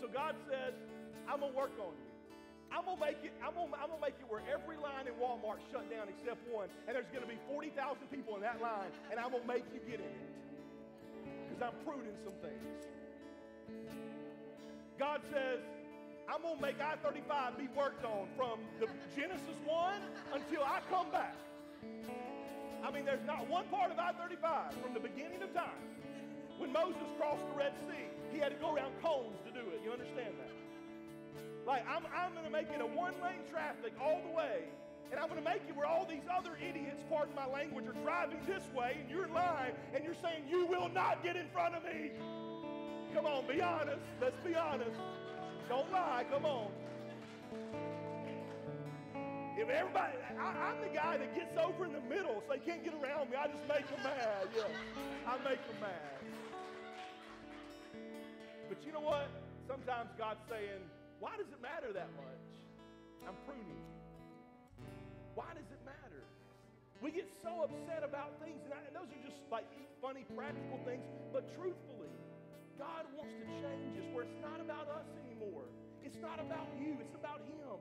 So 0.00 0.08
God 0.08 0.32
says, 0.48 0.72
I'm 1.28 1.44
going 1.44 1.52
to 1.52 1.58
work 1.60 1.76
on 1.76 1.92
you. 1.92 2.08
I'm 2.72 2.88
gonna 2.88 2.96
make 2.96 3.20
it, 3.20 3.36
I'm 3.44 3.52
gonna, 3.52 3.68
I'm 3.76 3.92
gonna 3.92 4.00
make 4.00 4.16
it 4.16 4.24
where 4.32 4.40
every 4.48 4.80
line 4.80 5.04
in 5.04 5.12
Walmart 5.20 5.60
shut 5.68 5.84
down 5.92 6.08
except 6.08 6.40
one, 6.48 6.72
and 6.88 6.96
there's 6.96 7.12
gonna 7.12 7.28
be 7.28 7.36
40,000 7.44 7.68
people 8.08 8.32
in 8.36 8.40
that 8.40 8.64
line, 8.64 8.88
and 9.12 9.20
I'm 9.20 9.28
gonna 9.28 9.44
make 9.44 9.68
you 9.76 9.80
get 9.84 10.00
in 10.00 10.08
it 10.08 10.41
I'm 11.62 11.78
pruning 11.86 12.16
some 12.24 12.34
things. 12.42 12.86
God 14.98 15.20
says, 15.32 15.60
I'm 16.28 16.42
going 16.42 16.56
to 16.56 16.62
make 16.62 16.80
I 16.80 16.96
35 17.02 17.58
be 17.58 17.68
worked 17.76 18.04
on 18.04 18.26
from 18.36 18.60
the 18.80 18.86
Genesis 19.14 19.58
1 19.64 19.94
until 20.34 20.62
I 20.62 20.80
come 20.90 21.10
back. 21.10 21.36
I 22.82 22.90
mean, 22.90 23.04
there's 23.04 23.24
not 23.26 23.48
one 23.48 23.66
part 23.66 23.90
of 23.90 23.98
I 23.98 24.12
35 24.12 24.74
from 24.82 24.94
the 24.94 25.00
beginning 25.00 25.42
of 25.42 25.54
time. 25.54 25.86
When 26.58 26.72
Moses 26.72 27.06
crossed 27.18 27.46
the 27.46 27.58
Red 27.58 27.72
Sea, 27.86 28.06
he 28.32 28.38
had 28.38 28.50
to 28.50 28.58
go 28.58 28.74
around 28.74 28.92
cones 29.02 29.38
to 29.46 29.52
do 29.52 29.62
it. 29.70 29.80
You 29.84 29.92
understand 29.92 30.34
that? 30.38 30.54
Like, 31.66 31.86
I'm, 31.88 32.02
I'm 32.14 32.32
going 32.32 32.44
to 32.44 32.50
make 32.50 32.68
it 32.70 32.80
a 32.80 32.86
one 32.86 33.14
lane 33.22 33.46
traffic 33.50 33.92
all 34.00 34.20
the 34.26 34.34
way 34.34 34.66
and 35.12 35.20
I'm 35.20 35.28
going 35.28 35.42
to 35.42 35.48
make 35.48 35.60
it 35.68 35.76
where 35.76 35.86
all 35.86 36.06
these 36.08 36.24
other 36.34 36.56
idiots, 36.56 37.04
pardon 37.10 37.34
my 37.36 37.46
language, 37.46 37.84
are 37.86 38.00
driving 38.02 38.38
this 38.46 38.64
way 38.74 38.96
and 38.98 39.10
you're 39.10 39.26
in 39.26 39.34
line 39.34 39.72
and 39.94 40.02
you're 40.02 40.16
saying, 40.24 40.44
You 40.48 40.64
will 40.66 40.88
not 40.88 41.22
get 41.22 41.36
in 41.36 41.46
front 41.52 41.74
of 41.76 41.84
me. 41.84 42.12
Come 43.14 43.26
on, 43.26 43.46
be 43.46 43.60
honest. 43.60 44.00
Let's 44.22 44.40
be 44.42 44.54
honest. 44.54 44.96
Don't 45.68 45.92
lie. 45.92 46.24
Come 46.32 46.46
on. 46.46 46.72
If 49.54 49.68
everybody, 49.68 50.16
I, 50.40 50.72
am 50.72 50.80
the 50.80 50.88
guy 50.96 51.18
that 51.18 51.34
gets 51.36 51.58
over 51.58 51.84
in 51.84 51.92
the 51.92 52.00
middle 52.00 52.42
so 52.46 52.54
they 52.54 52.64
can't 52.64 52.82
get 52.82 52.94
around 52.94 53.28
me. 53.30 53.36
I 53.36 53.48
just 53.48 53.68
make 53.68 53.86
them 53.86 54.02
mad. 54.02 54.48
Yeah, 54.56 54.64
I 55.28 55.36
make 55.44 55.60
them 55.68 55.76
mad. 55.78 56.16
But 58.70 58.78
you 58.86 58.92
know 58.92 59.00
what? 59.00 59.28
Sometimes 59.68 60.08
God's 60.16 60.40
saying, 60.48 60.80
why 61.20 61.36
does 61.36 61.46
it 61.52 61.60
matter 61.60 61.92
that 61.92 62.08
much? 62.16 63.28
I'm 63.28 63.36
pruning 63.44 63.68
you. 63.68 64.01
Why 65.34 65.48
does 65.56 65.68
it 65.72 65.80
matter? 65.84 66.22
We 67.00 67.10
get 67.10 67.26
so 67.42 67.66
upset 67.66 68.04
about 68.04 68.38
things, 68.38 68.62
and, 68.64 68.72
I, 68.72 68.80
and 68.86 68.94
those 68.94 69.10
are 69.10 69.22
just 69.26 69.40
like 69.50 69.66
funny, 69.98 70.22
practical 70.36 70.78
things. 70.84 71.02
But 71.32 71.48
truthfully, 71.56 72.12
God 72.78 73.08
wants 73.16 73.34
to 73.40 73.46
change 73.58 73.94
us 73.98 74.08
where 74.12 74.28
it's 74.28 74.40
not 74.44 74.60
about 74.60 74.86
us 74.92 75.08
anymore. 75.26 75.66
It's 76.04 76.18
not 76.20 76.38
about 76.38 76.68
you, 76.78 76.98
it's 77.00 77.16
about 77.16 77.40
Him. 77.48 77.78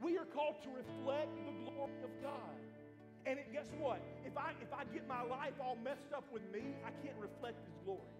We 0.00 0.16
are 0.16 0.24
called 0.32 0.56
to 0.64 0.70
reflect 0.72 1.30
the 1.44 1.54
glory 1.68 2.00
of 2.02 2.12
God. 2.24 2.56
And 3.28 3.36
it, 3.36 3.52
guess 3.52 3.68
what? 3.76 4.00
If 4.24 4.32
I, 4.40 4.56
if 4.64 4.72
I 4.72 4.88
get 4.88 5.04
my 5.04 5.20
life 5.20 5.52
all 5.60 5.76
messed 5.84 6.16
up 6.16 6.24
with 6.32 6.42
me, 6.48 6.72
I 6.82 6.90
can't 7.04 7.18
reflect 7.20 7.60
His 7.68 7.76
glory. 7.84 8.16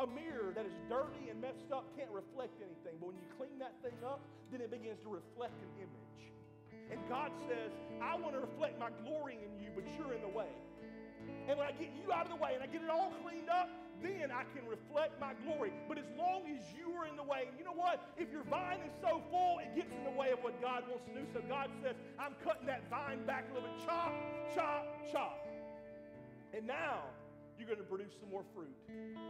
A 0.00 0.08
mirror 0.08 0.56
that 0.56 0.64
is 0.64 0.72
dirty 0.88 1.28
and 1.28 1.36
messed 1.38 1.68
up 1.68 1.84
can't 1.94 2.10
reflect 2.10 2.56
anything. 2.64 2.96
But 2.96 3.12
when 3.12 3.18
you 3.20 3.28
clean 3.36 3.60
that 3.60 3.76
thing 3.84 3.94
up, 4.00 4.24
then 4.50 4.64
it 4.64 4.72
begins 4.72 4.98
to 5.04 5.12
reflect 5.12 5.52
an 5.60 5.84
image. 5.84 6.31
And 6.90 7.00
God 7.08 7.30
says, 7.48 7.70
I 8.02 8.16
want 8.16 8.34
to 8.34 8.40
reflect 8.40 8.78
my 8.78 8.90
glory 9.04 9.38
in 9.38 9.62
you, 9.62 9.70
but 9.74 9.84
you're 9.96 10.14
in 10.14 10.22
the 10.22 10.34
way. 10.34 10.50
And 11.48 11.58
when 11.58 11.66
I 11.66 11.72
get 11.72 11.90
you 11.94 12.12
out 12.12 12.26
of 12.26 12.32
the 12.34 12.42
way 12.42 12.54
and 12.54 12.62
I 12.62 12.66
get 12.66 12.82
it 12.82 12.90
all 12.90 13.12
cleaned 13.22 13.48
up, 13.48 13.68
then 14.02 14.34
I 14.34 14.42
can 14.50 14.66
reflect 14.66 15.20
my 15.20 15.32
glory. 15.46 15.72
But 15.86 15.98
as 15.98 16.10
long 16.18 16.42
as 16.50 16.58
you 16.74 16.90
are 16.98 17.06
in 17.06 17.14
the 17.16 17.22
way, 17.22 17.46
and 17.46 17.54
you 17.58 17.64
know 17.64 17.76
what? 17.76 18.02
If 18.18 18.32
your 18.32 18.42
vine 18.50 18.82
is 18.82 18.92
so 19.00 19.22
full, 19.30 19.62
it 19.62 19.74
gets 19.76 19.94
in 19.94 20.02
the 20.02 20.18
way 20.18 20.30
of 20.32 20.42
what 20.42 20.60
God 20.60 20.82
wants 20.90 21.06
to 21.06 21.14
do. 21.14 21.24
So 21.32 21.40
God 21.48 21.70
says, 21.82 21.94
I'm 22.18 22.34
cutting 22.42 22.66
that 22.66 22.82
vine 22.90 23.24
back 23.26 23.46
a 23.50 23.54
little 23.54 23.70
bit. 23.70 23.86
Chop, 23.86 24.12
chop, 24.54 24.86
chop. 25.12 25.46
And 26.52 26.66
now 26.66 27.06
you're 27.62 27.70
going 27.70 27.78
to 27.78 27.86
produce 27.86 28.10
some 28.18 28.26
more 28.26 28.42
fruit. 28.50 28.74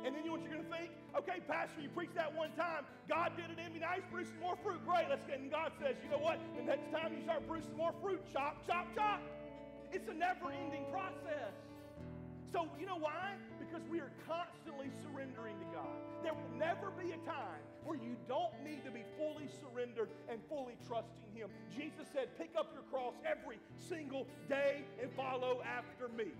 And 0.08 0.16
then 0.16 0.24
you 0.24 0.32
what 0.32 0.40
you're 0.40 0.56
going 0.56 0.64
to 0.64 0.72
think? 0.72 0.88
Okay, 1.12 1.44
Pastor, 1.44 1.84
you 1.84 1.92
preached 1.92 2.16
that 2.16 2.32
one 2.32 2.48
time. 2.56 2.88
God 3.04 3.36
did 3.36 3.52
it 3.52 3.60
in 3.60 3.76
me. 3.76 3.84
Now 3.84 3.92
he's 3.92 4.08
producing 4.08 4.40
more 4.40 4.56
fruit. 4.64 4.80
Great. 4.88 5.12
Let's 5.12 5.28
get. 5.28 5.36
And 5.36 5.52
God 5.52 5.76
says, 5.76 6.00
you 6.00 6.08
know 6.08 6.16
what? 6.24 6.40
The 6.56 6.64
next 6.64 6.88
time 6.88 7.12
you 7.12 7.20
start 7.28 7.44
producing 7.44 7.76
more 7.76 7.92
fruit, 8.00 8.24
chop, 8.32 8.64
chop, 8.64 8.88
chop. 8.96 9.20
It's 9.92 10.08
a 10.08 10.16
never-ending 10.16 10.88
process. 10.88 11.52
So 12.48 12.68
you 12.80 12.88
know 12.88 12.96
why? 12.96 13.36
Because 13.60 13.84
we 13.92 14.00
are 14.00 14.12
constantly 14.24 14.88
surrendering 15.04 15.60
to 15.60 15.68
God. 15.76 15.92
There 16.24 16.32
will 16.32 16.56
never 16.56 16.88
be 16.96 17.12
a 17.12 17.20
time 17.28 17.60
where 17.84 17.96
you 17.96 18.16
don't 18.28 18.52
need 18.64 18.84
to 18.84 18.90
be 18.90 19.04
fully 19.20 19.48
surrendered 19.60 20.08
and 20.28 20.40
fully 20.48 20.76
trusting 20.88 21.28
Him. 21.36 21.48
Jesus 21.76 22.08
said, 22.12 22.32
pick 22.38 22.56
up 22.56 22.72
your 22.72 22.84
cross 22.88 23.14
every 23.28 23.60
single 23.76 24.26
day 24.48 24.84
and 25.00 25.12
follow 25.12 25.60
after 25.60 26.08
me. 26.08 26.32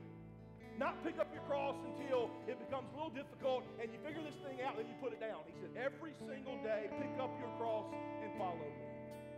Not 0.79 1.03
pick 1.05 1.21
up 1.21 1.29
your 1.33 1.45
cross 1.45 1.77
until 1.85 2.31
it 2.49 2.59
becomes 2.59 2.89
a 2.93 2.97
little 2.97 3.13
difficult 3.13 3.65
and 3.81 3.93
you 3.93 3.99
figure 4.01 4.25
this 4.25 4.37
thing 4.41 4.65
out, 4.65 4.77
then 4.77 4.89
you 4.89 4.97
put 5.01 5.13
it 5.13 5.21
down. 5.21 5.45
He 5.45 5.55
said, 5.61 5.71
every 5.77 6.17
single 6.25 6.57
day, 6.65 6.89
pick 6.97 7.13
up 7.21 7.31
your 7.39 7.53
cross 7.61 7.87
and 8.23 8.33
follow 8.41 8.57
me. 8.57 8.73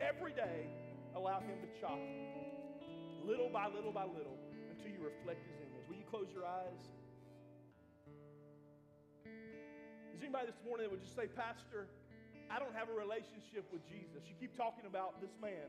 Every 0.00 0.32
day, 0.32 0.70
allow 1.16 1.40
Him 1.40 1.58
to 1.62 1.68
chop 1.80 1.98
little 3.24 3.48
by 3.48 3.66
little 3.72 3.92
by 3.92 4.04
little 4.04 4.36
until 4.70 4.90
you 4.92 5.00
reflect 5.00 5.42
His 5.48 5.58
image. 5.58 5.84
Will 5.88 5.96
you 5.96 6.08
close 6.08 6.28
your 6.30 6.46
eyes? 6.46 6.82
Is 10.14 10.22
anybody 10.22 10.46
this 10.46 10.60
morning 10.62 10.86
that 10.86 10.92
would 10.92 11.02
just 11.02 11.16
say, 11.16 11.26
Pastor, 11.26 11.90
I 12.46 12.62
don't 12.62 12.74
have 12.76 12.86
a 12.88 12.96
relationship 12.96 13.66
with 13.72 13.82
Jesus? 13.88 14.22
You 14.28 14.36
keep 14.38 14.54
talking 14.54 14.86
about 14.86 15.18
this 15.18 15.34
man. 15.42 15.66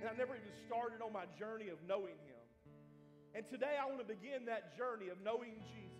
And 0.00 0.08
I 0.08 0.14
never 0.14 0.38
even 0.38 0.54
started 0.64 1.02
on 1.02 1.12
my 1.12 1.26
journey 1.36 1.68
of 1.68 1.76
knowing 1.84 2.16
him. 2.24 2.37
And 3.34 3.44
today 3.52 3.76
I 3.76 3.84
want 3.84 4.00
to 4.00 4.08
begin 4.08 4.48
that 4.48 4.76
journey 4.76 5.12
of 5.12 5.20
knowing 5.20 5.60
Jesus. 5.74 5.98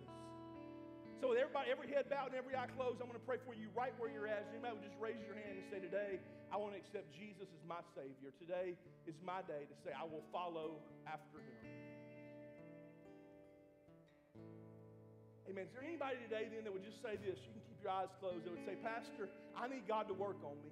So 1.18 1.34
with 1.34 1.42
everybody, 1.42 1.66
every 1.74 1.90
head 1.90 2.06
bowed 2.06 2.30
and 2.30 2.38
every 2.38 2.54
eye 2.54 2.70
closed, 2.78 3.02
I'm 3.02 3.10
going 3.10 3.18
to 3.18 3.26
pray 3.26 3.42
for 3.42 3.50
you 3.50 3.66
right 3.74 3.90
where 3.98 4.06
you're 4.06 4.30
at. 4.30 4.46
Anybody 4.54 4.78
would 4.78 4.86
just 4.86 4.98
raise 5.02 5.18
your 5.26 5.34
hand 5.34 5.58
and 5.58 5.66
say, 5.66 5.82
Today, 5.82 6.22
I 6.54 6.56
want 6.56 6.78
to 6.78 6.80
accept 6.80 7.10
Jesus 7.10 7.50
as 7.50 7.62
my 7.66 7.82
Savior. 7.98 8.30
Today 8.38 8.78
is 9.02 9.18
my 9.26 9.42
day 9.50 9.66
to 9.66 9.76
say, 9.82 9.90
I 9.90 10.06
will 10.06 10.22
follow 10.30 10.78
after 11.10 11.42
him. 11.42 11.58
Amen. 15.50 15.66
Is 15.66 15.72
there 15.74 15.82
anybody 15.82 16.22
today 16.28 16.46
then 16.52 16.62
that 16.68 16.72
would 16.72 16.86
just 16.86 17.02
say 17.02 17.18
this? 17.18 17.40
You 17.42 17.50
can 17.56 17.64
keep 17.66 17.80
your 17.82 17.90
eyes 17.90 18.12
closed. 18.22 18.46
That 18.46 18.54
would 18.54 18.68
say, 18.68 18.78
Pastor, 18.78 19.26
I 19.58 19.66
need 19.66 19.90
God 19.90 20.06
to 20.12 20.14
work 20.14 20.38
on 20.46 20.54
me. 20.62 20.70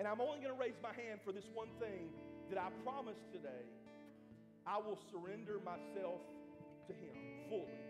And 0.00 0.08
I'm 0.10 0.18
only 0.18 0.42
going 0.42 0.50
to 0.50 0.58
raise 0.58 0.74
my 0.82 0.90
hand 0.90 1.22
for 1.22 1.30
this 1.30 1.46
one 1.54 1.70
thing 1.78 2.10
that 2.50 2.58
I 2.58 2.72
promise 2.82 3.20
today. 3.30 3.62
I 4.66 4.78
will 4.78 4.98
surrender 5.12 5.60
myself 5.64 6.24
to 6.88 6.92
Him 6.92 7.14
fully. 7.48 7.80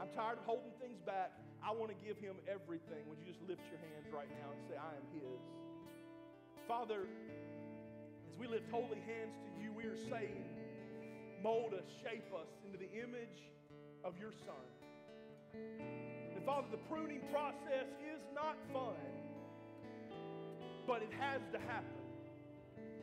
I'm 0.00 0.08
tired 0.14 0.38
of 0.38 0.44
holding 0.46 0.70
things 0.78 0.98
back. 1.02 1.34
I 1.58 1.74
want 1.74 1.90
to 1.90 1.98
give 1.98 2.18
Him 2.18 2.38
everything. 2.46 3.02
Would 3.10 3.18
you 3.18 3.26
just 3.26 3.42
lift 3.42 3.62
your 3.66 3.82
hands 3.82 4.06
right 4.14 4.30
now 4.30 4.54
and 4.54 4.60
say, 4.70 4.78
I 4.78 4.94
am 4.94 5.06
His? 5.10 5.42
Father, 6.70 7.02
as 7.02 8.34
we 8.38 8.46
lift 8.46 8.70
holy 8.70 9.02
hands 9.02 9.34
to 9.42 9.50
you, 9.58 9.72
we 9.74 9.84
are 9.84 9.98
saying, 10.08 10.44
mold 11.42 11.74
us, 11.74 11.86
shape 12.02 12.30
us 12.34 12.46
into 12.64 12.78
the 12.78 12.90
image 12.94 13.50
of 14.04 14.14
your 14.18 14.30
Son. 14.30 14.68
And 16.34 16.44
Father, 16.46 16.68
the 16.70 16.82
pruning 16.86 17.22
process 17.32 17.90
is 18.06 18.22
not 18.34 18.54
fun, 18.72 18.94
but 20.86 21.02
it 21.02 21.10
has 21.18 21.42
to 21.52 21.58
happen. 21.58 22.07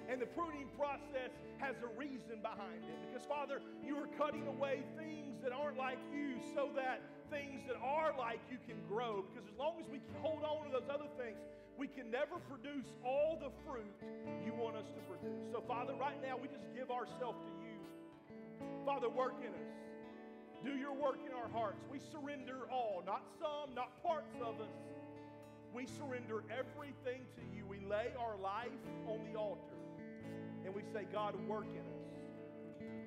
And 0.09 0.21
the 0.21 0.29
pruning 0.29 0.69
process 0.77 1.33
has 1.57 1.75
a 1.81 1.89
reason 1.97 2.41
behind 2.41 2.85
it. 2.85 2.97
Because, 3.09 3.25
Father, 3.25 3.61
you 3.83 3.97
are 3.97 4.07
cutting 4.17 4.45
away 4.47 4.83
things 4.97 5.41
that 5.41 5.51
aren't 5.51 5.77
like 5.77 5.97
you 6.13 6.37
so 6.53 6.69
that 6.75 7.01
things 7.31 7.65
that 7.67 7.77
are 7.81 8.13
like 8.17 8.39
you 8.51 8.57
can 8.67 8.77
grow. 8.87 9.25
Because 9.25 9.49
as 9.49 9.57
long 9.57 9.81
as 9.81 9.89
we 9.89 9.99
hold 10.21 10.43
on 10.43 10.65
to 10.65 10.71
those 10.71 10.89
other 10.89 11.09
things, 11.17 11.37
we 11.77 11.87
can 11.87 12.09
never 12.11 12.37
produce 12.47 12.85
all 13.03 13.37
the 13.41 13.51
fruit 13.65 13.97
you 14.45 14.53
want 14.53 14.77
us 14.77 14.87
to 14.93 15.01
produce. 15.09 15.51
So, 15.51 15.61
Father, 15.67 15.93
right 15.95 16.21
now 16.21 16.37
we 16.37 16.47
just 16.47 16.69
give 16.73 16.91
ourselves 16.91 17.41
to 17.41 17.53
you. 17.65 17.77
Father, 18.85 19.09
work 19.09 19.35
in 19.41 19.51
us. 19.51 19.73
Do 20.63 20.77
your 20.77 20.93
work 20.93 21.19
in 21.25 21.33
our 21.33 21.49
hearts. 21.49 21.83
We 21.91 21.99
surrender 21.99 22.65
all, 22.71 23.03
not 23.05 23.23
some, 23.39 23.75
not 23.75 24.01
parts 24.01 24.33
of 24.41 24.61
us. 24.61 24.73
We 25.73 25.85
surrender 25.85 26.41
everything 26.49 27.27
to 27.35 27.41
you. 27.55 27.65
We 27.67 27.85
lay 27.85 28.13
our 28.17 28.37
life 28.37 28.71
on 29.07 29.19
the 29.29 29.37
altar 29.37 29.75
and 30.65 30.73
we 30.73 30.81
say, 30.91 31.05
God, 31.13 31.37
work 31.47 31.69
in 31.69 31.85
us. 31.85 32.05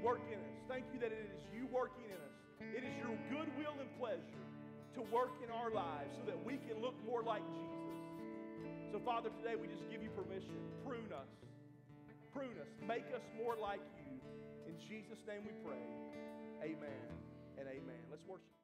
Work 0.03 0.23
in 0.31 0.38
us. 0.38 0.57
Thank 0.71 0.87
you 0.94 1.03
that 1.03 1.11
it 1.11 1.27
is 1.27 1.42
you 1.51 1.66
working 1.66 2.07
in 2.07 2.16
us. 2.16 2.37
It 2.75 2.87
is 2.87 2.94
your 3.03 3.14
goodwill 3.29 3.75
and 3.83 3.90
pleasure 3.99 4.47
to 4.94 5.03
work 5.11 5.35
in 5.42 5.51
our 5.51 5.71
lives 5.71 6.14
so 6.14 6.23
that 6.31 6.38
we 6.38 6.62
can 6.71 6.79
look 6.79 6.94
more 7.05 7.23
like 7.23 7.42
Jesus. 7.51 7.79
So, 8.94 9.03
Father, 9.05 9.31
today 9.42 9.59
we 9.59 9.66
just 9.66 9.85
give 9.90 10.03
you 10.03 10.11
permission. 10.14 10.55
Prune 10.87 11.11
us. 11.12 11.29
Prune 12.33 12.55
us. 12.62 12.71
Make 12.87 13.07
us 13.14 13.23
more 13.37 13.59
like 13.61 13.83
you. 13.99 14.14
In 14.66 14.79
Jesus' 14.79 15.18
name 15.27 15.42
we 15.42 15.55
pray. 15.66 15.83
Amen 16.62 17.05
and 17.59 17.66
amen. 17.66 18.03
Let's 18.11 18.25
worship. 18.27 18.59